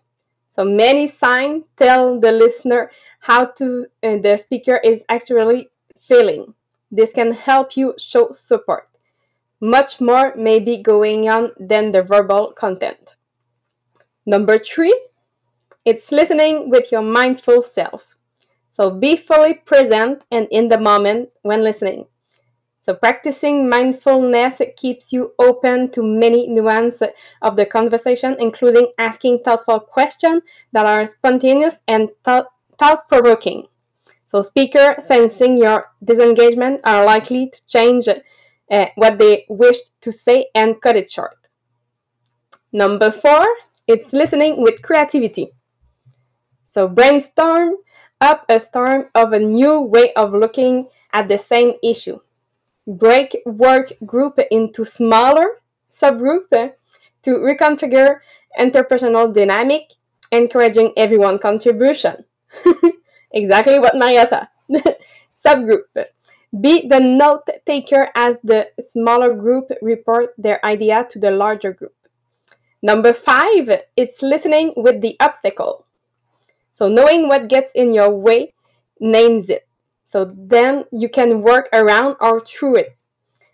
So 0.56 0.64
many 0.64 1.08
signs 1.08 1.66
tell 1.76 2.20
the 2.20 2.32
listener 2.32 2.92
how 3.20 3.46
to 3.58 3.88
uh, 4.02 4.18
the 4.18 4.38
speaker 4.38 4.80
is 4.84 5.04
actually 5.10 5.70
feeling. 6.00 6.54
This 6.90 7.12
can 7.12 7.34
help 7.34 7.76
you 7.76 7.94
show 7.98 8.32
support. 8.32 8.88
Much 9.60 10.00
more 10.00 10.34
may 10.36 10.60
be 10.60 10.78
going 10.82 11.28
on 11.28 11.52
than 11.60 11.92
the 11.92 12.04
verbal 12.04 12.54
content. 12.54 13.16
Number 14.26 14.58
three, 14.58 14.98
it's 15.84 16.12
listening 16.12 16.70
with 16.70 16.92
your 16.92 17.02
mindful 17.02 17.62
self. 17.62 18.14
So 18.75 18.91
be 18.91 19.15
fully 19.15 19.53
present 19.53 20.24
and 20.29 20.48
in 20.51 20.67
the 20.67 20.77
moment 20.77 21.29
when 21.44 21.63
listening. 21.63 22.08
So 22.82 22.94
practicing 22.94 23.70
mindfulness 23.70 24.62
keeps 24.75 25.13
you 25.13 25.34
open 25.39 25.89
to 25.91 26.03
many 26.03 26.48
nuances 26.48 27.08
of 27.41 27.55
the 27.55 27.65
conversation, 27.65 28.36
including 28.38 28.91
asking 29.00 29.39
thoughtful 29.44 29.79
questions 29.79 30.44
that 30.74 30.86
are 30.86 31.08
spontaneous 31.08 31.75
and 31.88 32.10
thought 32.24 33.08
provoking. 33.08 33.67
So 34.27 34.41
speaker 34.41 34.98
sensing 35.00 35.58
your 35.58 35.86
disengagement 36.03 36.82
are 36.84 37.05
likely 37.05 37.50
to 37.50 37.65
change 37.65 38.10
uh, 38.10 38.86
what 38.96 39.17
they 39.17 39.46
wished 39.48 40.00
to 40.01 40.12
say 40.12 40.48
and 40.53 40.82
cut 40.82 40.98
it 40.98 41.10
short. 41.10 41.38
Number 42.74 43.10
four, 43.10 43.48
it's 43.88 44.12
listening 44.12 44.62
with 44.62 44.82
creativity. 44.82 45.53
So 46.70 46.89
brainstorm 46.89 47.77
up 48.22 48.45
a 48.50 48.60
storm 48.60 49.05
of 49.13 49.34
a 49.34 49.39
new 49.39 49.81
way 49.81 50.13
of 50.13 50.34
looking 50.34 50.88
at 51.13 51.27
the 51.27 51.38
same 51.38 51.74
issue. 51.84 52.19
Break 52.88 53.38
work 53.45 53.93
group 54.05 54.39
into 54.51 54.86
smaller 54.86 55.62
subgroup 55.91 56.50
to 57.24 57.29
reconfigure 57.29 58.19
interpersonal 58.60 59.34
dynamic, 59.34 59.93
encouraging 60.31 60.93
everyone 60.95 61.39
contribution. 61.39 62.25
exactly 63.31 63.79
what 63.79 63.95
Maria 63.95 64.27
said. 64.27 64.48
subgroup. 65.45 66.05
Be 66.60 66.88
the 66.88 67.00
note 67.00 67.48
taker 67.65 68.10
as 68.15 68.39
the 68.43 68.69
smaller 68.79 69.34
group 69.34 69.69
report 69.81 70.34
their 70.38 70.63
idea 70.65 71.05
to 71.10 71.19
the 71.19 71.31
larger 71.31 71.74
group. 71.74 71.93
Number 72.81 73.13
five, 73.13 73.84
it's 73.98 74.22
listening 74.22 74.74
with 74.77 75.01
the 75.01 75.17
obstacle. 75.19 75.85
So 76.75 76.89
knowing 76.89 77.27
what 77.27 77.48
gets 77.48 77.72
in 77.74 77.94
your 77.94 78.12
way 78.12 78.53
names 79.00 79.50
it. 79.50 79.67
So 80.05 80.32
then 80.38 80.86
you 80.91 81.10
can 81.10 81.41
work 81.41 81.67
around 81.74 82.17
or 82.22 82.39
through 82.39 82.75
it. 82.75 82.98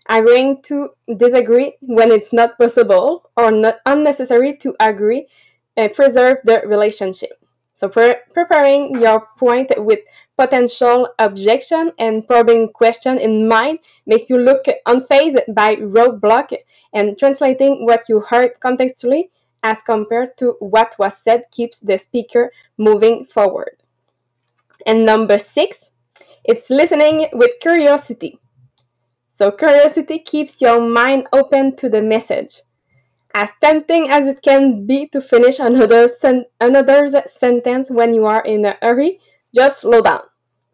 Agreeing 0.08 0.60
to 0.62 0.90
disagree 1.16 1.74
when 1.80 2.10
it's 2.10 2.32
not 2.32 2.58
possible 2.58 3.30
or 3.36 3.50
not 3.52 3.76
unnecessary 3.86 4.56
to 4.58 4.74
agree 4.80 5.28
uh, 5.76 5.88
preserve 5.88 6.38
the 6.44 6.62
relationship. 6.66 7.30
So 7.74 7.88
pre 7.88 8.14
preparing 8.34 9.00
your 9.00 9.28
point 9.38 9.70
with 9.76 10.00
potential 10.36 11.08
objection 11.18 11.92
and 11.98 12.26
probing 12.26 12.68
question 12.72 13.18
in 13.18 13.48
mind 13.48 13.78
makes 14.06 14.28
you 14.30 14.38
look 14.38 14.66
unfazed 14.86 15.54
by 15.54 15.76
roadblock 15.76 16.54
and 16.92 17.18
translating 17.18 17.86
what 17.86 18.08
you 18.08 18.20
heard 18.20 18.58
contextually 18.60 19.30
as 19.62 19.82
compared 19.82 20.36
to 20.38 20.56
what 20.60 20.96
was 20.98 21.16
said 21.16 21.44
keeps 21.50 21.78
the 21.78 21.98
speaker 21.98 22.52
moving 22.76 23.24
forward. 23.24 23.76
And 24.86 25.06
number 25.06 25.38
six, 25.38 25.90
it's 26.44 26.70
listening 26.70 27.28
with 27.32 27.60
curiosity. 27.60 28.38
So 29.38 29.50
curiosity 29.50 30.18
keeps 30.18 30.60
your 30.60 30.80
mind 30.80 31.26
open 31.32 31.76
to 31.76 31.88
the 31.88 32.02
message 32.02 32.62
as 33.34 33.50
tempting 33.60 34.10
as 34.10 34.28
it 34.28 34.42
can 34.42 34.86
be 34.86 35.06
to 35.08 35.20
finish 35.20 35.58
another 35.58 36.08
sen- 36.08 36.44
another's 36.60 37.14
sentence 37.38 37.90
when 37.90 38.12
you 38.14 38.26
are 38.26 38.44
in 38.44 38.64
a 38.64 38.76
hurry, 38.82 39.20
just 39.54 39.80
slow 39.80 40.02
down. 40.02 40.20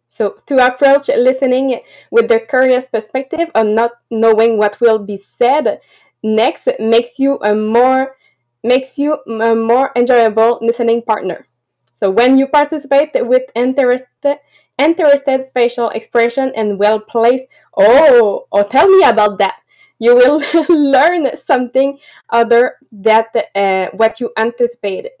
So 0.09 0.35
to 0.47 0.65
approach 0.65 1.07
listening 1.07 1.79
with 2.11 2.27
the 2.27 2.39
curious 2.39 2.87
perspective 2.87 3.49
of 3.55 3.67
not 3.67 3.91
knowing 4.11 4.57
what 4.57 4.81
will 4.81 4.99
be 4.99 5.17
said 5.17 5.79
next 6.21 6.67
makes 6.79 7.19
you 7.19 7.39
a 7.41 7.55
more 7.55 8.15
makes 8.63 8.97
you 8.97 9.17
a 9.25 9.55
more 9.55 9.91
enjoyable 9.95 10.59
listening 10.61 11.01
partner. 11.01 11.47
So 11.93 12.09
when 12.09 12.37
you 12.37 12.47
participate 12.47 13.11
with 13.15 13.43
interested 13.55 14.39
interested 14.77 15.49
facial 15.53 15.89
expression 15.89 16.53
and 16.55 16.79
well 16.79 17.01
placed, 17.01 17.43
oh, 17.77 18.47
oh, 18.51 18.63
tell 18.63 18.87
me 18.87 19.03
about 19.03 19.37
that 19.39 19.55
you 19.99 20.15
will 20.15 20.41
learn 20.69 21.35
something 21.35 21.99
other 22.29 22.77
that 22.91 23.27
uh, 23.53 23.87
what 23.95 24.19
you 24.19 24.31
anticipated. 24.37 25.11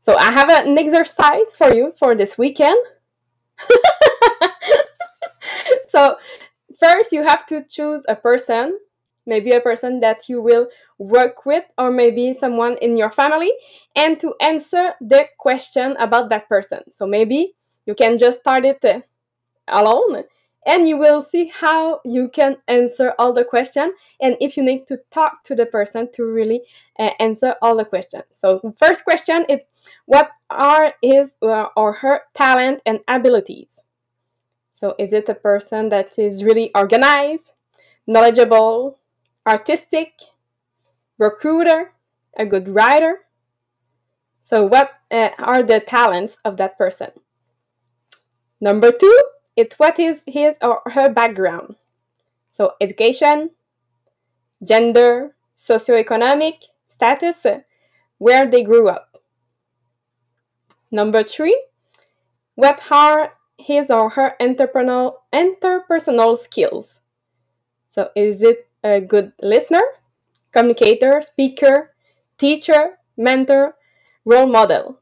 So 0.00 0.16
I 0.16 0.32
have 0.32 0.50
an 0.50 0.76
exercise 0.76 1.56
for 1.56 1.72
you 1.72 1.94
for 1.96 2.16
this 2.16 2.36
weekend. 2.36 2.76
so 5.88 6.16
first 6.80 7.12
you 7.12 7.22
have 7.22 7.46
to 7.46 7.62
choose 7.62 8.04
a 8.08 8.16
person, 8.16 8.78
maybe 9.26 9.52
a 9.52 9.60
person 9.60 10.00
that 10.00 10.28
you 10.28 10.40
will 10.40 10.68
work 10.98 11.46
with 11.46 11.64
or 11.78 11.90
maybe 11.90 12.34
someone 12.34 12.76
in 12.82 12.96
your 12.96 13.10
family 13.10 13.52
and 13.96 14.18
to 14.20 14.34
answer 14.40 14.94
the 15.00 15.26
question 15.38 15.96
about 15.98 16.28
that 16.30 16.48
person. 16.48 16.80
So 16.92 17.06
maybe 17.06 17.54
you 17.86 17.94
can 17.94 18.18
just 18.18 18.40
start 18.40 18.64
it 18.64 18.84
uh, 18.84 19.00
alone 19.68 20.24
and 20.64 20.88
you 20.88 20.96
will 20.96 21.22
see 21.22 21.48
how 21.48 22.00
you 22.04 22.28
can 22.28 22.56
answer 22.68 23.14
all 23.18 23.32
the 23.32 23.44
questions 23.44 23.92
and 24.20 24.36
if 24.40 24.56
you 24.56 24.62
need 24.62 24.86
to 24.86 24.98
talk 25.10 25.42
to 25.44 25.54
the 25.54 25.66
person 25.66 26.08
to 26.12 26.24
really 26.24 26.62
uh, 26.98 27.10
answer 27.18 27.56
all 27.62 27.76
the 27.76 27.84
questions 27.84 28.24
so 28.32 28.74
first 28.76 29.04
question 29.04 29.44
is 29.48 29.60
what 30.06 30.30
are 30.50 30.94
his 31.02 31.34
uh, 31.42 31.66
or 31.76 31.94
her 31.94 32.22
talent 32.34 32.80
and 32.86 33.00
abilities 33.08 33.80
so 34.80 34.94
is 34.98 35.12
it 35.12 35.28
a 35.28 35.34
person 35.34 35.88
that 35.88 36.18
is 36.18 36.44
really 36.44 36.70
organized 36.74 37.50
knowledgeable 38.06 38.98
artistic 39.46 40.12
recruiter 41.18 41.92
a 42.36 42.46
good 42.46 42.68
writer 42.68 43.20
so 44.42 44.64
what 44.64 44.90
uh, 45.10 45.30
are 45.38 45.62
the 45.62 45.80
talents 45.80 46.36
of 46.44 46.56
that 46.56 46.76
person 46.78 47.10
number 48.60 48.92
two 48.92 49.18
it's 49.56 49.78
what 49.78 49.98
is 49.98 50.20
his 50.26 50.56
or 50.62 50.82
her 50.86 51.10
background. 51.10 51.76
So 52.52 52.72
education, 52.80 53.50
gender, 54.64 55.34
socioeconomic 55.58 56.54
status, 56.88 57.44
where 58.18 58.50
they 58.50 58.62
grew 58.62 58.88
up. 58.88 59.18
Number 60.90 61.22
three, 61.22 61.60
what 62.54 62.80
are 62.90 63.34
his 63.58 63.90
or 63.90 64.10
her 64.10 64.34
interpersonal, 64.40 65.14
interpersonal 65.32 66.38
skills? 66.38 67.00
So 67.94 68.10
is 68.16 68.42
it 68.42 68.68
a 68.82 69.00
good 69.00 69.32
listener, 69.40 69.82
communicator, 70.52 71.22
speaker, 71.22 71.94
teacher, 72.38 72.98
mentor, 73.16 73.76
role 74.24 74.46
model? 74.46 75.00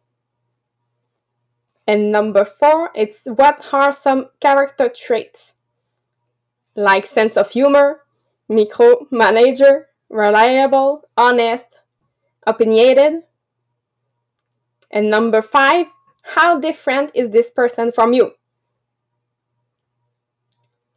And 1.86 2.12
number 2.12 2.44
four, 2.44 2.90
it's 2.94 3.20
what 3.24 3.66
are 3.72 3.92
some 3.92 4.28
character 4.40 4.88
traits 4.88 5.54
like 6.76 7.06
sense 7.06 7.36
of 7.36 7.50
humor, 7.50 8.02
micromanager, 8.50 9.84
reliable, 10.08 11.02
honest, 11.16 11.66
opinionated. 12.46 13.22
And 14.90 15.10
number 15.10 15.42
five, 15.42 15.86
how 16.22 16.58
different 16.58 17.10
is 17.14 17.30
this 17.30 17.50
person 17.50 17.92
from 17.92 18.12
you? 18.12 18.32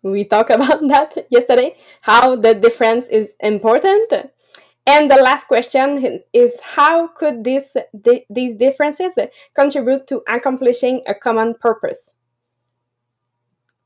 We 0.03 0.25
talked 0.25 0.51
about 0.57 0.87
that 0.89 1.27
yesterday, 1.29 1.77
how 2.01 2.35
the 2.35 2.53
difference 2.53 3.07
is 3.07 3.33
important. 3.39 4.13
And 4.85 5.09
the 5.09 5.15
last 5.15 5.47
question 5.47 6.21
is 6.33 6.59
how 6.61 7.07
could 7.07 7.43
this, 7.43 7.75
these 8.29 8.55
differences 8.55 9.17
contribute 9.55 10.07
to 10.07 10.21
accomplishing 10.27 11.01
a 11.07 11.15
common 11.15 11.55
purpose? 11.55 12.11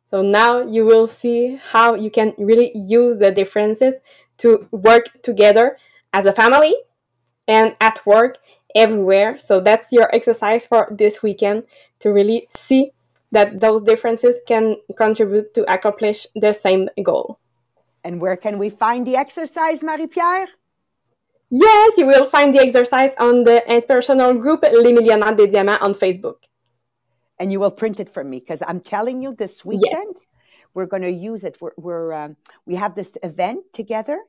So 0.09 0.21
now 0.21 0.61
you 0.61 0.85
will 0.85 1.07
see 1.07 1.59
how 1.61 1.93
you 1.93 2.09
can 2.09 2.33
really 2.37 2.71
use 2.73 3.19
the 3.19 3.31
differences 3.31 3.95
to 4.39 4.67
work 4.71 5.21
together 5.21 5.77
as 6.13 6.25
a 6.25 6.33
family 6.33 6.73
and 7.47 7.75
at 7.79 8.03
work 8.05 8.37
everywhere. 8.73 9.37
So 9.37 9.59
that's 9.59 9.91
your 9.91 10.13
exercise 10.15 10.65
for 10.65 10.87
this 10.89 11.21
weekend 11.21 11.63
to 11.99 12.11
really 12.11 12.47
see 12.55 12.91
that 13.31 13.59
those 13.59 13.83
differences 13.83 14.35
can 14.47 14.75
contribute 14.97 15.53
to 15.53 15.71
accomplish 15.71 16.27
the 16.35 16.53
same 16.53 16.89
goal. 17.03 17.39
And 18.03 18.21
where 18.21 18.37
can 18.37 18.57
we 18.57 18.69
find 18.69 19.05
the 19.05 19.17
exercise, 19.17 19.83
Marie-Pierre? 19.83 20.47
Yes, 21.49 21.97
you 21.97 22.05
will 22.05 22.25
find 22.25 22.53
the 22.53 22.59
exercise 22.59 23.11
on 23.19 23.43
the 23.43 23.63
inspirational 23.71 24.33
group 24.33 24.63
Les 24.63 24.93
Millionnaires 24.93 25.35
des 25.35 25.47
Diamants 25.47 25.81
on 25.81 25.93
Facebook. 25.93 26.43
And 27.39 27.51
you 27.51 27.59
will 27.59 27.71
print 27.71 27.99
it 27.99 28.09
for 28.09 28.23
me 28.23 28.39
because 28.39 28.63
I'm 28.65 28.81
telling 28.81 29.21
you 29.21 29.35
this 29.35 29.63
weekend 29.63 30.15
yes. 30.15 30.25
we're 30.73 30.87
going 30.87 31.03
to 31.03 31.11
use 31.11 31.43
it. 31.43 31.57
We're, 31.61 31.71
we're 31.77 32.13
um, 32.13 32.37
we 32.65 32.75
have 32.75 32.95
this 32.95 33.17
event 33.23 33.65
together 33.73 34.19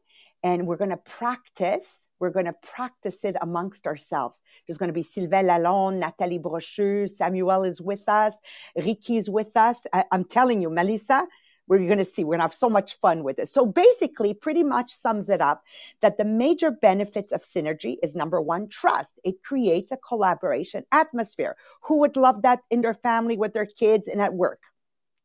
and 0.43 0.67
we're 0.67 0.77
going 0.77 0.91
to 0.91 0.97
practice. 0.97 2.08
We're 2.21 2.31
going 2.31 2.47
to 2.47 2.55
practice 2.63 3.25
it 3.25 3.37
amongst 3.41 3.87
ourselves. 3.87 4.43
There's 4.67 4.79
going 4.79 4.89
to 4.89 4.95
be 4.95 5.03
Sylvain 5.03 5.47
Lalonde, 5.47 5.99
Nathalie 5.99 6.39
Brochu, 6.39 7.09
Samuel 7.09 7.65
is 7.65 7.81
with 7.81 8.09
us, 8.09 8.35
Ricky 8.77 9.17
is 9.17 9.31
with 9.31 9.57
us. 9.57 9.87
I, 9.93 10.05
I'm 10.11 10.25
telling 10.25 10.61
you, 10.61 10.71
Melissa, 10.71 11.27
we're 11.69 11.79
going 11.87 11.99
to 11.99 12.05
see. 12.05 12.25
We're 12.25 12.33
going 12.33 12.39
to 12.39 12.45
have 12.45 12.55
so 12.55 12.71
much 12.71 12.99
fun 12.99 13.23
with 13.23 13.39
it. 13.39 13.49
So 13.49 13.67
basically, 13.67 14.33
pretty 14.35 14.65
much 14.65 14.91
sums 14.91 15.29
it 15.29 15.41
up 15.41 15.63
that 16.01 16.17
the 16.17 16.25
major 16.25 16.71
benefits 16.71 17.31
of 17.31 17.43
synergy 17.43 17.97
is 18.03 18.15
number 18.15 18.41
one, 18.41 18.69
trust. 18.69 19.21
It 19.23 19.43
creates 19.43 19.93
a 19.93 19.99
collaboration 19.99 20.85
atmosphere. 20.93 21.57
Who 21.83 22.01
would 22.01 22.17
love 22.17 22.43
that 22.43 22.61
in 22.71 22.81
their 22.81 22.95
family, 22.95 23.37
with 23.37 23.53
their 23.53 23.67
kids, 23.67 24.09
and 24.09 24.21
at 24.21 24.33
work? 24.35 24.63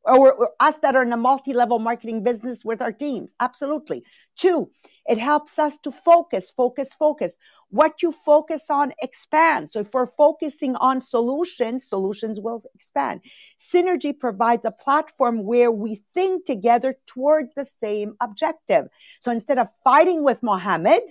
Or, 0.06 0.52
us 0.60 0.80
that 0.80 0.96
are 0.96 1.04
in 1.04 1.14
a 1.14 1.18
multi 1.18 1.54
level 1.54 1.80
marketing 1.80 2.24
business 2.24 2.66
with 2.66 2.82
our 2.82 2.92
teams. 2.92 3.34
Absolutely. 3.40 4.04
Two, 4.36 4.70
it 5.06 5.18
helps 5.18 5.58
us 5.58 5.78
to 5.80 5.92
focus, 5.92 6.52
focus, 6.52 6.94
focus. 6.94 7.38
What 7.70 8.04
you 8.04 8.12
focus 8.12 8.70
on 8.70 8.94
expands. 9.02 9.72
So 9.72 9.80
if 9.80 9.94
we're 9.94 10.06
focusing 10.06 10.76
on 10.76 11.02
solutions, 11.02 11.88
solutions 11.88 12.40
will 12.40 12.62
expand. 12.76 13.22
Synergy 13.58 14.18
provides 14.18 14.66
a 14.66 14.72
platform 14.72 15.44
where 15.44 15.72
we 15.72 16.04
think 16.14 16.46
together 16.46 16.96
towards 17.08 17.54
the 17.54 17.66
same 17.66 18.16
objective. 18.20 18.88
So 19.20 19.32
instead 19.32 19.58
of 19.58 19.70
fighting 19.84 20.24
with 20.24 20.44
Mohammed, 20.44 21.02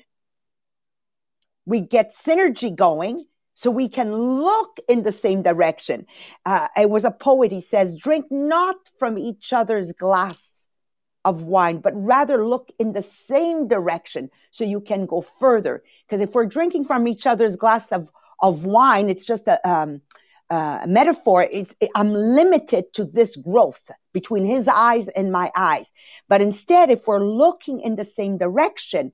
we 1.65 1.81
get 1.81 2.15
synergy 2.15 2.75
going 2.75 3.27
so 3.55 3.71
we 3.71 3.89
can 3.89 4.15
look 4.15 4.79
in 4.89 5.03
the 5.03 5.13
same 5.13 5.43
direction. 5.43 6.07
Uh, 6.47 6.69
it 6.77 6.91
was 6.91 7.05
a 7.05 7.11
poet, 7.11 7.53
he 7.53 7.61
says, 7.61 7.97
drink 7.97 8.27
not 8.31 8.77
from 8.99 9.19
each 9.19 9.53
other's 9.53 9.93
glass 9.93 10.67
of 11.25 11.45
wine, 11.45 11.79
but 11.79 11.93
rather 11.95 12.45
look 12.45 12.71
in 12.79 12.93
the 12.93 13.03
same 13.03 13.69
direction 13.69 14.31
so 14.51 14.65
you 14.65 14.81
can 14.81 15.07
go 15.07 15.21
further. 15.21 15.83
Because 16.07 16.21
if 16.21 16.35
we're 16.35 16.47
drinking 16.47 16.85
from 16.85 17.07
each 17.07 17.27
other's 17.27 17.57
glass 17.57 17.93
of, 17.93 18.11
of 18.41 18.65
wine, 18.65 19.09
it's 19.09 19.27
just 19.27 19.47
a, 19.47 19.69
um, 19.69 20.01
a 20.51 20.85
metaphor. 20.87 21.47
It's, 21.51 21.75
I'm 21.95 22.13
limited 22.13 22.93
to 22.95 23.05
this 23.05 23.37
growth 23.37 23.91
between 24.13 24.45
his 24.45 24.67
eyes 24.69 25.09
and 25.09 25.31
my 25.31 25.51
eyes. 25.55 25.93
But 26.29 26.41
instead, 26.41 26.91
if 26.91 27.07
we're 27.07 27.25
looking 27.25 27.81
in 27.81 27.97
the 27.97 28.05
same 28.05 28.37
direction, 28.37 29.13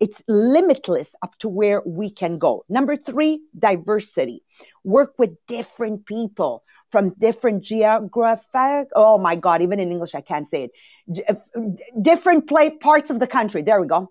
it's 0.00 0.22
limitless 0.28 1.14
up 1.22 1.38
to 1.38 1.48
where 1.48 1.82
we 1.84 2.10
can 2.10 2.38
go. 2.38 2.64
Number 2.68 2.96
three, 2.96 3.42
diversity. 3.58 4.42
Work 4.84 5.14
with 5.18 5.36
different 5.46 6.06
people 6.06 6.64
from 6.90 7.10
different 7.18 7.62
geographic. 7.62 8.88
Oh 8.94 9.18
my 9.18 9.36
God, 9.36 9.62
even 9.62 9.80
in 9.80 9.90
English, 9.90 10.14
I 10.14 10.20
can't 10.20 10.46
say 10.46 10.70
it. 10.70 11.38
Different 12.00 12.48
play 12.48 12.70
parts 12.70 13.10
of 13.10 13.20
the 13.20 13.26
country. 13.26 13.62
There 13.62 13.80
we 13.80 13.86
go. 13.86 14.10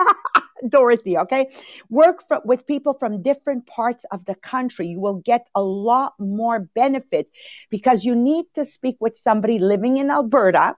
Dorothy, 0.68 1.16
okay? 1.18 1.50
Work 1.88 2.26
for, 2.26 2.40
with 2.44 2.66
people 2.66 2.94
from 2.94 3.22
different 3.22 3.66
parts 3.66 4.04
of 4.10 4.24
the 4.24 4.34
country. 4.34 4.88
You 4.88 5.00
will 5.00 5.16
get 5.24 5.46
a 5.54 5.62
lot 5.62 6.14
more 6.18 6.60
benefits 6.74 7.30
because 7.70 8.04
you 8.04 8.16
need 8.16 8.46
to 8.54 8.64
speak 8.64 8.96
with 9.00 9.16
somebody 9.16 9.58
living 9.58 9.98
in 9.98 10.10
Alberta 10.10 10.74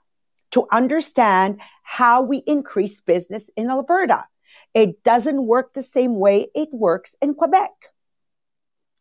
to 0.52 0.66
understand 0.70 1.60
how 1.82 2.22
we 2.22 2.38
increase 2.38 3.00
business 3.00 3.50
in 3.56 3.70
Alberta. 3.70 4.24
It 4.74 5.02
doesn't 5.02 5.46
work 5.46 5.74
the 5.74 5.82
same 5.82 6.18
way 6.18 6.48
it 6.54 6.68
works 6.72 7.16
in 7.20 7.34
Quebec. 7.34 7.70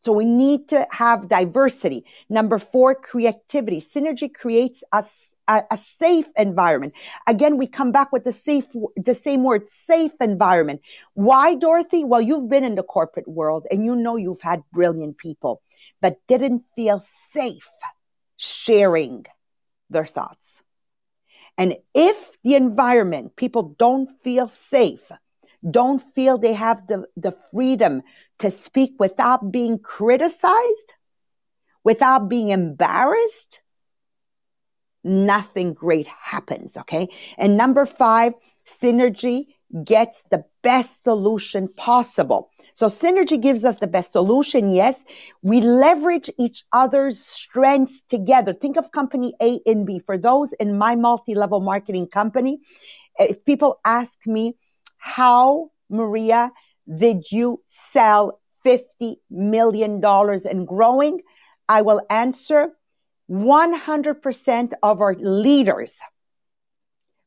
So 0.02 0.14
we 0.14 0.24
need 0.24 0.70
to 0.70 0.88
have 0.92 1.28
diversity. 1.28 2.06
Number 2.30 2.58
four, 2.58 2.96
creativity. 2.96 3.82
Synergy 3.82 4.34
creates 4.34 4.82
a, 4.94 5.04
a, 5.48 5.64
a, 5.72 5.78
safe 5.78 6.28
environment. 6.38 6.94
Again, 7.28 7.58
we 7.58 7.68
come 7.68 7.92
back 7.92 8.14
with 8.14 8.24
the 8.24 8.32
safe, 8.32 8.66
the 8.96 9.14
same 9.14 9.44
word, 9.44 9.68
safe 9.68 10.14
environment. 10.22 10.82
Why, 11.16 11.54
Dorothy? 11.54 12.06
Well, 12.06 12.22
you've 12.22 12.50
been 12.50 12.64
in 12.64 12.76
the 12.76 12.84
corporate 12.84 13.28
world 13.28 13.68
and 13.70 13.84
you 13.84 13.96
know 13.96 14.16
you've 14.16 14.42
had 14.42 14.64
brilliant 14.72 15.18
people, 15.18 15.62
but 16.02 16.16
didn't 16.28 16.64
feel 16.78 17.02
safe 17.02 17.68
sharing 18.38 19.26
their 19.90 20.06
thoughts. 20.06 20.64
And 21.60 21.76
if 21.94 22.42
the 22.42 22.56
environment, 22.56 23.36
people 23.36 23.76
don't 23.78 24.08
feel 24.08 24.48
safe, 24.48 25.12
don't 25.70 26.00
feel 26.02 26.38
they 26.38 26.54
have 26.54 26.88
the, 26.88 27.06
the 27.18 27.34
freedom 27.52 28.02
to 28.40 28.50
speak 28.50 28.94
without 28.98 29.52
being 29.52 29.78
criticized, 29.78 30.94
without 31.84 32.30
being 32.30 32.50
embarrassed, 32.50 33.60
nothing 35.04 35.74
great 35.74 36.08
happens. 36.08 36.78
Okay. 36.78 37.10
And 37.38 37.58
number 37.58 37.86
five, 37.86 38.36
synergy 38.66 39.48
gets 39.84 40.24
the 40.32 40.46
best 40.64 41.04
solution 41.04 41.68
possible. 41.68 42.50
So 42.74 42.88
synergy 42.88 43.40
gives 43.40 43.66
us 43.66 43.78
the 43.78 43.88
best 43.88 44.12
solution. 44.14 44.70
Yes. 44.70 45.06
We 45.44 45.62
leverage 45.62 46.30
each 46.38 46.64
other's 46.74 47.20
strengths 47.20 48.02
together. 48.04 48.54
Think 48.54 48.78
of 48.78 48.92
company 48.92 49.36
A 49.42 49.60
and 49.66 49.86
B. 49.86 50.00
For 50.00 50.18
those 50.18 50.54
in 50.54 50.78
my 50.78 50.96
multi-level 50.96 51.60
marketing 51.60 52.08
company, 52.08 52.60
eh, 53.20 53.28
if 53.30 53.46
people 53.46 53.80
ask 53.86 54.26
me, 54.26 54.56
how, 54.98 55.72
Maria, 55.90 56.52
did 56.88 57.32
you 57.32 57.62
sell 57.68 58.40
$50 58.66 59.18
million 59.30 60.04
and 60.04 60.68
growing? 60.68 61.22
I 61.68 61.84
will 61.84 62.02
answer 62.10 62.72
100% 63.30 64.72
of 64.82 65.02
our 65.02 65.16
leaders 65.16 66.00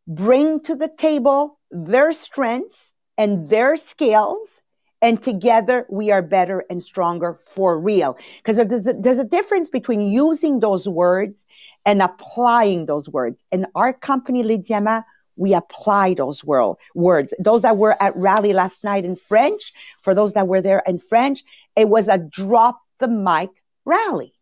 bring 0.07 0.61
to 0.61 0.75
the 0.75 0.89
table 0.89 1.61
their 1.73 2.13
strengths 2.13 2.93
and 3.19 3.49
their 3.51 3.77
skills 3.77 4.61
and 5.01 5.21
together 5.21 5.85
we 5.91 6.13
are 6.13 6.23
better 6.23 6.65
and 6.71 6.81
stronger 6.81 7.35
for 7.35 7.79
real. 7.79 8.17
Because 8.37 8.57
there's 8.57 8.87
a, 8.87 8.93
there's 8.93 9.19
a 9.19 9.25
difference 9.25 9.69
between 9.69 10.03
using 10.03 10.61
those 10.61 10.89
words 10.89 11.45
and 11.85 12.01
applying 12.01 12.87
those 12.87 13.09
words. 13.09 13.45
In 13.51 13.67
our 13.75 13.93
company 13.93 14.45
Les 14.45 14.59
Diamants 14.59 15.05
we 15.39 15.55
apply 15.55 16.15
those 16.15 16.45
world, 16.45 16.77
words. 16.95 17.35
Those 17.39 17.63
that 17.63 17.79
were 17.79 18.01
at 18.03 18.15
rally 18.15 18.53
last 18.53 18.85
night 18.85 19.05
in 19.05 19.17
french 19.17 19.73
for 19.99 20.15
those 20.15 20.35
that 20.35 20.47
were 20.47 20.61
there 20.61 20.83
in 20.87 20.99
french 20.99 21.43
it 21.75 21.89
was 21.89 22.09
a 22.09 22.19
drop 22.19 22.81
the 23.01 23.09
mic 23.09 23.51
rally 23.85 24.35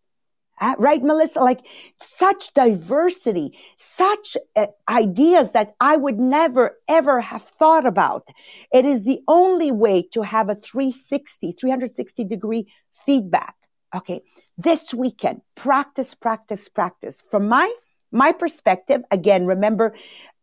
uh, 0.60 0.74
right, 0.78 1.02
Melissa? 1.02 1.40
Like 1.40 1.60
such 1.98 2.52
diversity, 2.54 3.58
such 3.76 4.36
uh, 4.54 4.66
ideas 4.88 5.52
that 5.52 5.74
I 5.80 5.96
would 5.96 6.18
never 6.18 6.76
ever 6.88 7.20
have 7.20 7.42
thought 7.42 7.86
about. 7.86 8.28
It 8.72 8.84
is 8.84 9.02
the 9.02 9.20
only 9.26 9.72
way 9.72 10.02
to 10.12 10.22
have 10.22 10.48
a 10.48 10.54
360, 10.54 11.52
360 11.52 12.24
degree 12.24 12.72
feedback. 13.06 13.54
Okay. 13.94 14.20
This 14.56 14.92
weekend, 14.92 15.40
practice, 15.56 16.14
practice, 16.14 16.68
practice. 16.68 17.22
From 17.30 17.48
my, 17.48 17.72
my 18.12 18.32
perspective, 18.32 19.02
again, 19.10 19.46
remember, 19.46 19.94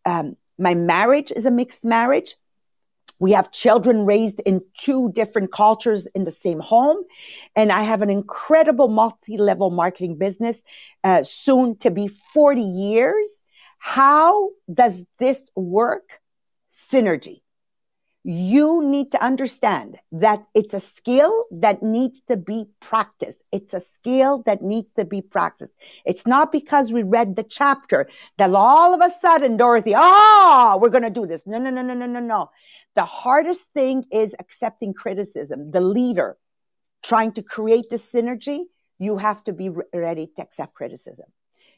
um, 0.06 0.36
my 0.58 0.74
marriage 0.74 1.32
is 1.32 1.46
a 1.46 1.52
mixed 1.52 1.86
marriage. 1.86 2.36
We 3.20 3.32
have 3.32 3.52
children 3.52 4.06
raised 4.06 4.40
in 4.42 4.62
two 4.78 5.12
different 5.14 5.52
cultures 5.52 6.08
in 6.08 6.24
the 6.24 6.32
same 6.32 6.60
home. 6.60 6.98
And 7.56 7.72
I 7.72 7.84
have 7.84 8.02
an 8.02 8.10
incredible 8.10 8.88
multi 8.88 9.38
level 9.38 9.70
marketing 9.70 10.18
business, 10.18 10.64
uh, 11.04 11.24
soon 11.24 11.78
to 11.80 11.92
be 11.92 12.08
40 12.08 12.62
years. 12.62 13.42
How 13.80 14.50
does 14.72 15.06
this 15.20 15.52
work? 15.56 16.22
Synergy. 16.72 17.42
You 18.30 18.84
need 18.84 19.14
to 19.14 19.24
understand 19.24 20.00
that 20.12 20.44
it's 20.54 20.74
a 20.74 20.82
skill 20.82 21.46
that 21.50 21.82
needs 21.82 22.20
to 22.28 22.36
be 22.36 22.66
practiced. 22.82 23.42
It's 23.54 23.74
a 23.74 23.80
skill 23.80 24.44
that 24.46 24.62
needs 24.62 24.92
to 24.98 25.06
be 25.06 25.22
practiced. 25.22 25.76
It's 26.06 26.28
not 26.28 26.52
because 26.52 26.92
we 26.92 27.04
read 27.04 27.38
the 27.38 27.44
chapter 27.44 28.10
that 28.38 28.54
all 28.54 28.94
of 28.94 29.00
a 29.00 29.10
sudden, 29.10 29.56
Dorothy, 29.56 29.94
oh, 29.96 30.78
we're 30.82 30.90
going 30.90 31.06
to 31.06 31.10
do 31.10 31.26
this. 31.26 31.48
No, 31.48 31.58
no, 31.58 31.70
no, 31.70 31.82
no, 31.82 31.94
no, 31.94 32.06
no, 32.06 32.20
no. 32.20 32.50
The 32.98 33.06
hardest 33.06 33.72
thing 33.72 34.04
is 34.12 34.36
accepting 34.40 34.94
criticism. 34.94 35.72
The 35.72 35.80
leader 35.80 36.36
trying 37.04 37.32
to 37.32 37.42
create 37.42 37.90
the 37.90 37.96
synergy, 37.96 38.64
you 39.00 39.20
have 39.20 39.42
to 39.46 39.54
be 39.54 39.70
ready 39.94 40.30
to 40.36 40.42
accept 40.42 40.74
criticism. 40.74 41.28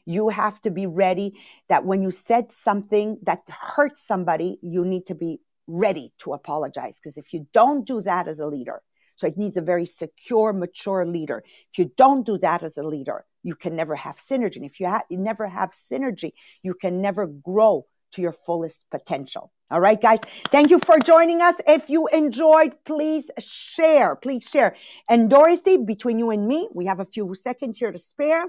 You 0.04 0.30
have 0.30 0.60
to 0.62 0.72
be 0.72 0.86
ready 0.88 1.38
that 1.68 1.84
when 1.84 2.02
you 2.02 2.10
said 2.10 2.50
something 2.50 3.18
that 3.22 3.42
hurts 3.48 4.02
somebody, 4.02 4.58
you 4.62 4.84
need 4.84 5.06
to 5.06 5.14
be 5.14 5.38
ready 5.70 6.12
to 6.18 6.32
apologize. 6.32 6.98
Because 6.98 7.16
if 7.16 7.32
you 7.32 7.46
don't 7.52 7.86
do 7.86 8.02
that 8.02 8.26
as 8.28 8.38
a 8.40 8.46
leader, 8.46 8.82
So 9.20 9.26
it 9.26 9.36
needs 9.36 9.58
a 9.58 9.60
very 9.60 9.84
secure, 9.84 10.52
mature 10.54 11.04
leader. 11.04 11.44
If 11.70 11.78
you 11.78 11.92
don't 11.94 12.24
do 12.24 12.38
that 12.38 12.62
as 12.62 12.78
a 12.78 12.82
leader, 12.82 13.26
you 13.42 13.54
can 13.54 13.76
never 13.76 13.94
have 13.94 14.16
synergy. 14.16 14.56
And 14.56 14.64
if 14.64 14.80
you, 14.80 14.88
ha- 14.88 15.04
you 15.10 15.18
never 15.18 15.46
have 15.46 15.72
synergy, 15.72 16.32
you 16.62 16.72
can 16.72 17.02
never 17.02 17.26
grow 17.26 17.86
to 18.12 18.22
your 18.22 18.32
fullest 18.32 18.86
potential. 18.90 19.52
All 19.70 19.80
right, 19.80 20.00
guys. 20.00 20.20
Thank 20.48 20.70
you 20.70 20.78
for 20.78 20.98
joining 20.98 21.42
us. 21.42 21.56
If 21.66 21.90
you 21.90 22.06
enjoyed, 22.08 22.72
please 22.86 23.30
share. 23.38 24.16
Please 24.16 24.48
share. 24.48 24.74
And 25.08 25.28
Dorothy, 25.28 25.76
between 25.76 26.18
you 26.18 26.30
and 26.30 26.48
me, 26.48 26.68
we 26.74 26.86
have 26.86 26.98
a 26.98 27.04
few 27.04 27.34
seconds 27.34 27.76
here 27.78 27.92
to 27.92 27.98
spare. 27.98 28.46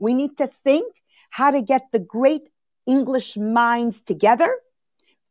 We 0.00 0.14
need 0.14 0.36
to 0.38 0.48
think 0.64 0.92
how 1.30 1.52
to 1.52 1.62
get 1.62 1.82
the 1.92 2.00
great 2.00 2.48
English 2.86 3.36
minds 3.36 4.00
together. 4.00 4.50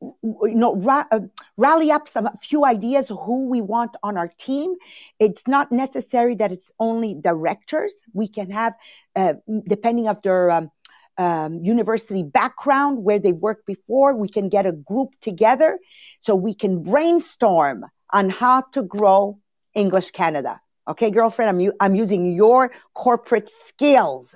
You 0.02 0.56
know, 0.56 0.76
ra- 0.76 1.06
uh, 1.12 1.22
rally 1.58 1.90
up 1.92 2.08
some 2.08 2.30
few 2.42 2.64
ideas 2.66 3.10
who 3.10 3.50
we 3.50 3.62
want 3.62 3.96
on 4.04 4.16
our 4.16 4.32
team. 4.38 4.76
It's 5.20 5.48
not 5.48 5.72
necessary 5.72 6.36
that 6.36 6.52
it's 6.52 6.72
only 6.80 7.16
directors. 7.16 8.04
We 8.14 8.28
can 8.28 8.52
have, 8.52 8.76
uh, 9.16 9.36
depending 9.68 10.08
of 10.08 10.22
their 10.22 10.52
um, 10.52 10.72
um, 11.18 11.64
university 11.64 12.22
background, 12.22 13.04
where 13.04 13.18
they've 13.18 13.36
worked 13.36 13.66
before, 13.66 14.14
we 14.14 14.30
can 14.30 14.50
get 14.50 14.66
a 14.68 14.72
group 14.72 15.10
together 15.20 15.80
so 16.20 16.36
we 16.36 16.54
can 16.54 16.84
brainstorm 16.84 17.86
on 18.14 18.30
how 18.30 18.62
to 18.74 18.84
grow 18.84 19.40
English 19.74 20.12
Canada. 20.12 20.62
Okay, 20.88 21.12
girlfriend, 21.12 21.50
I'm, 21.50 21.60
u- 21.60 21.74
I'm 21.80 21.96
using 21.96 22.34
your 22.34 22.72
corporate 22.94 23.50
skills 23.50 24.36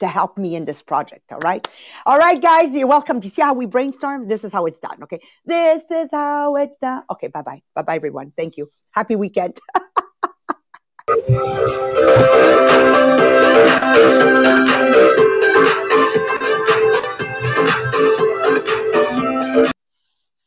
to 0.00 0.08
help 0.08 0.36
me 0.36 0.56
in 0.56 0.64
this 0.64 0.82
project. 0.82 1.32
All 1.32 1.40
right. 1.40 1.66
All 2.06 2.18
right, 2.18 2.40
guys, 2.40 2.74
you're 2.74 2.86
welcome. 2.86 3.20
Do 3.20 3.26
you 3.26 3.30
see 3.30 3.42
how 3.42 3.54
we 3.54 3.66
brainstorm? 3.66 4.28
This 4.28 4.44
is 4.44 4.52
how 4.52 4.66
it's 4.66 4.78
done. 4.78 5.02
Okay. 5.04 5.20
This 5.44 5.90
is 5.90 6.10
how 6.10 6.56
it's 6.56 6.78
done. 6.78 7.02
Okay. 7.10 7.28
Bye 7.28 7.42
bye. 7.42 7.62
Bye 7.74 7.82
bye, 7.82 7.96
everyone. 7.96 8.32
Thank 8.36 8.56
you. 8.56 8.70
Happy 8.92 9.16
weekend. 9.16 9.58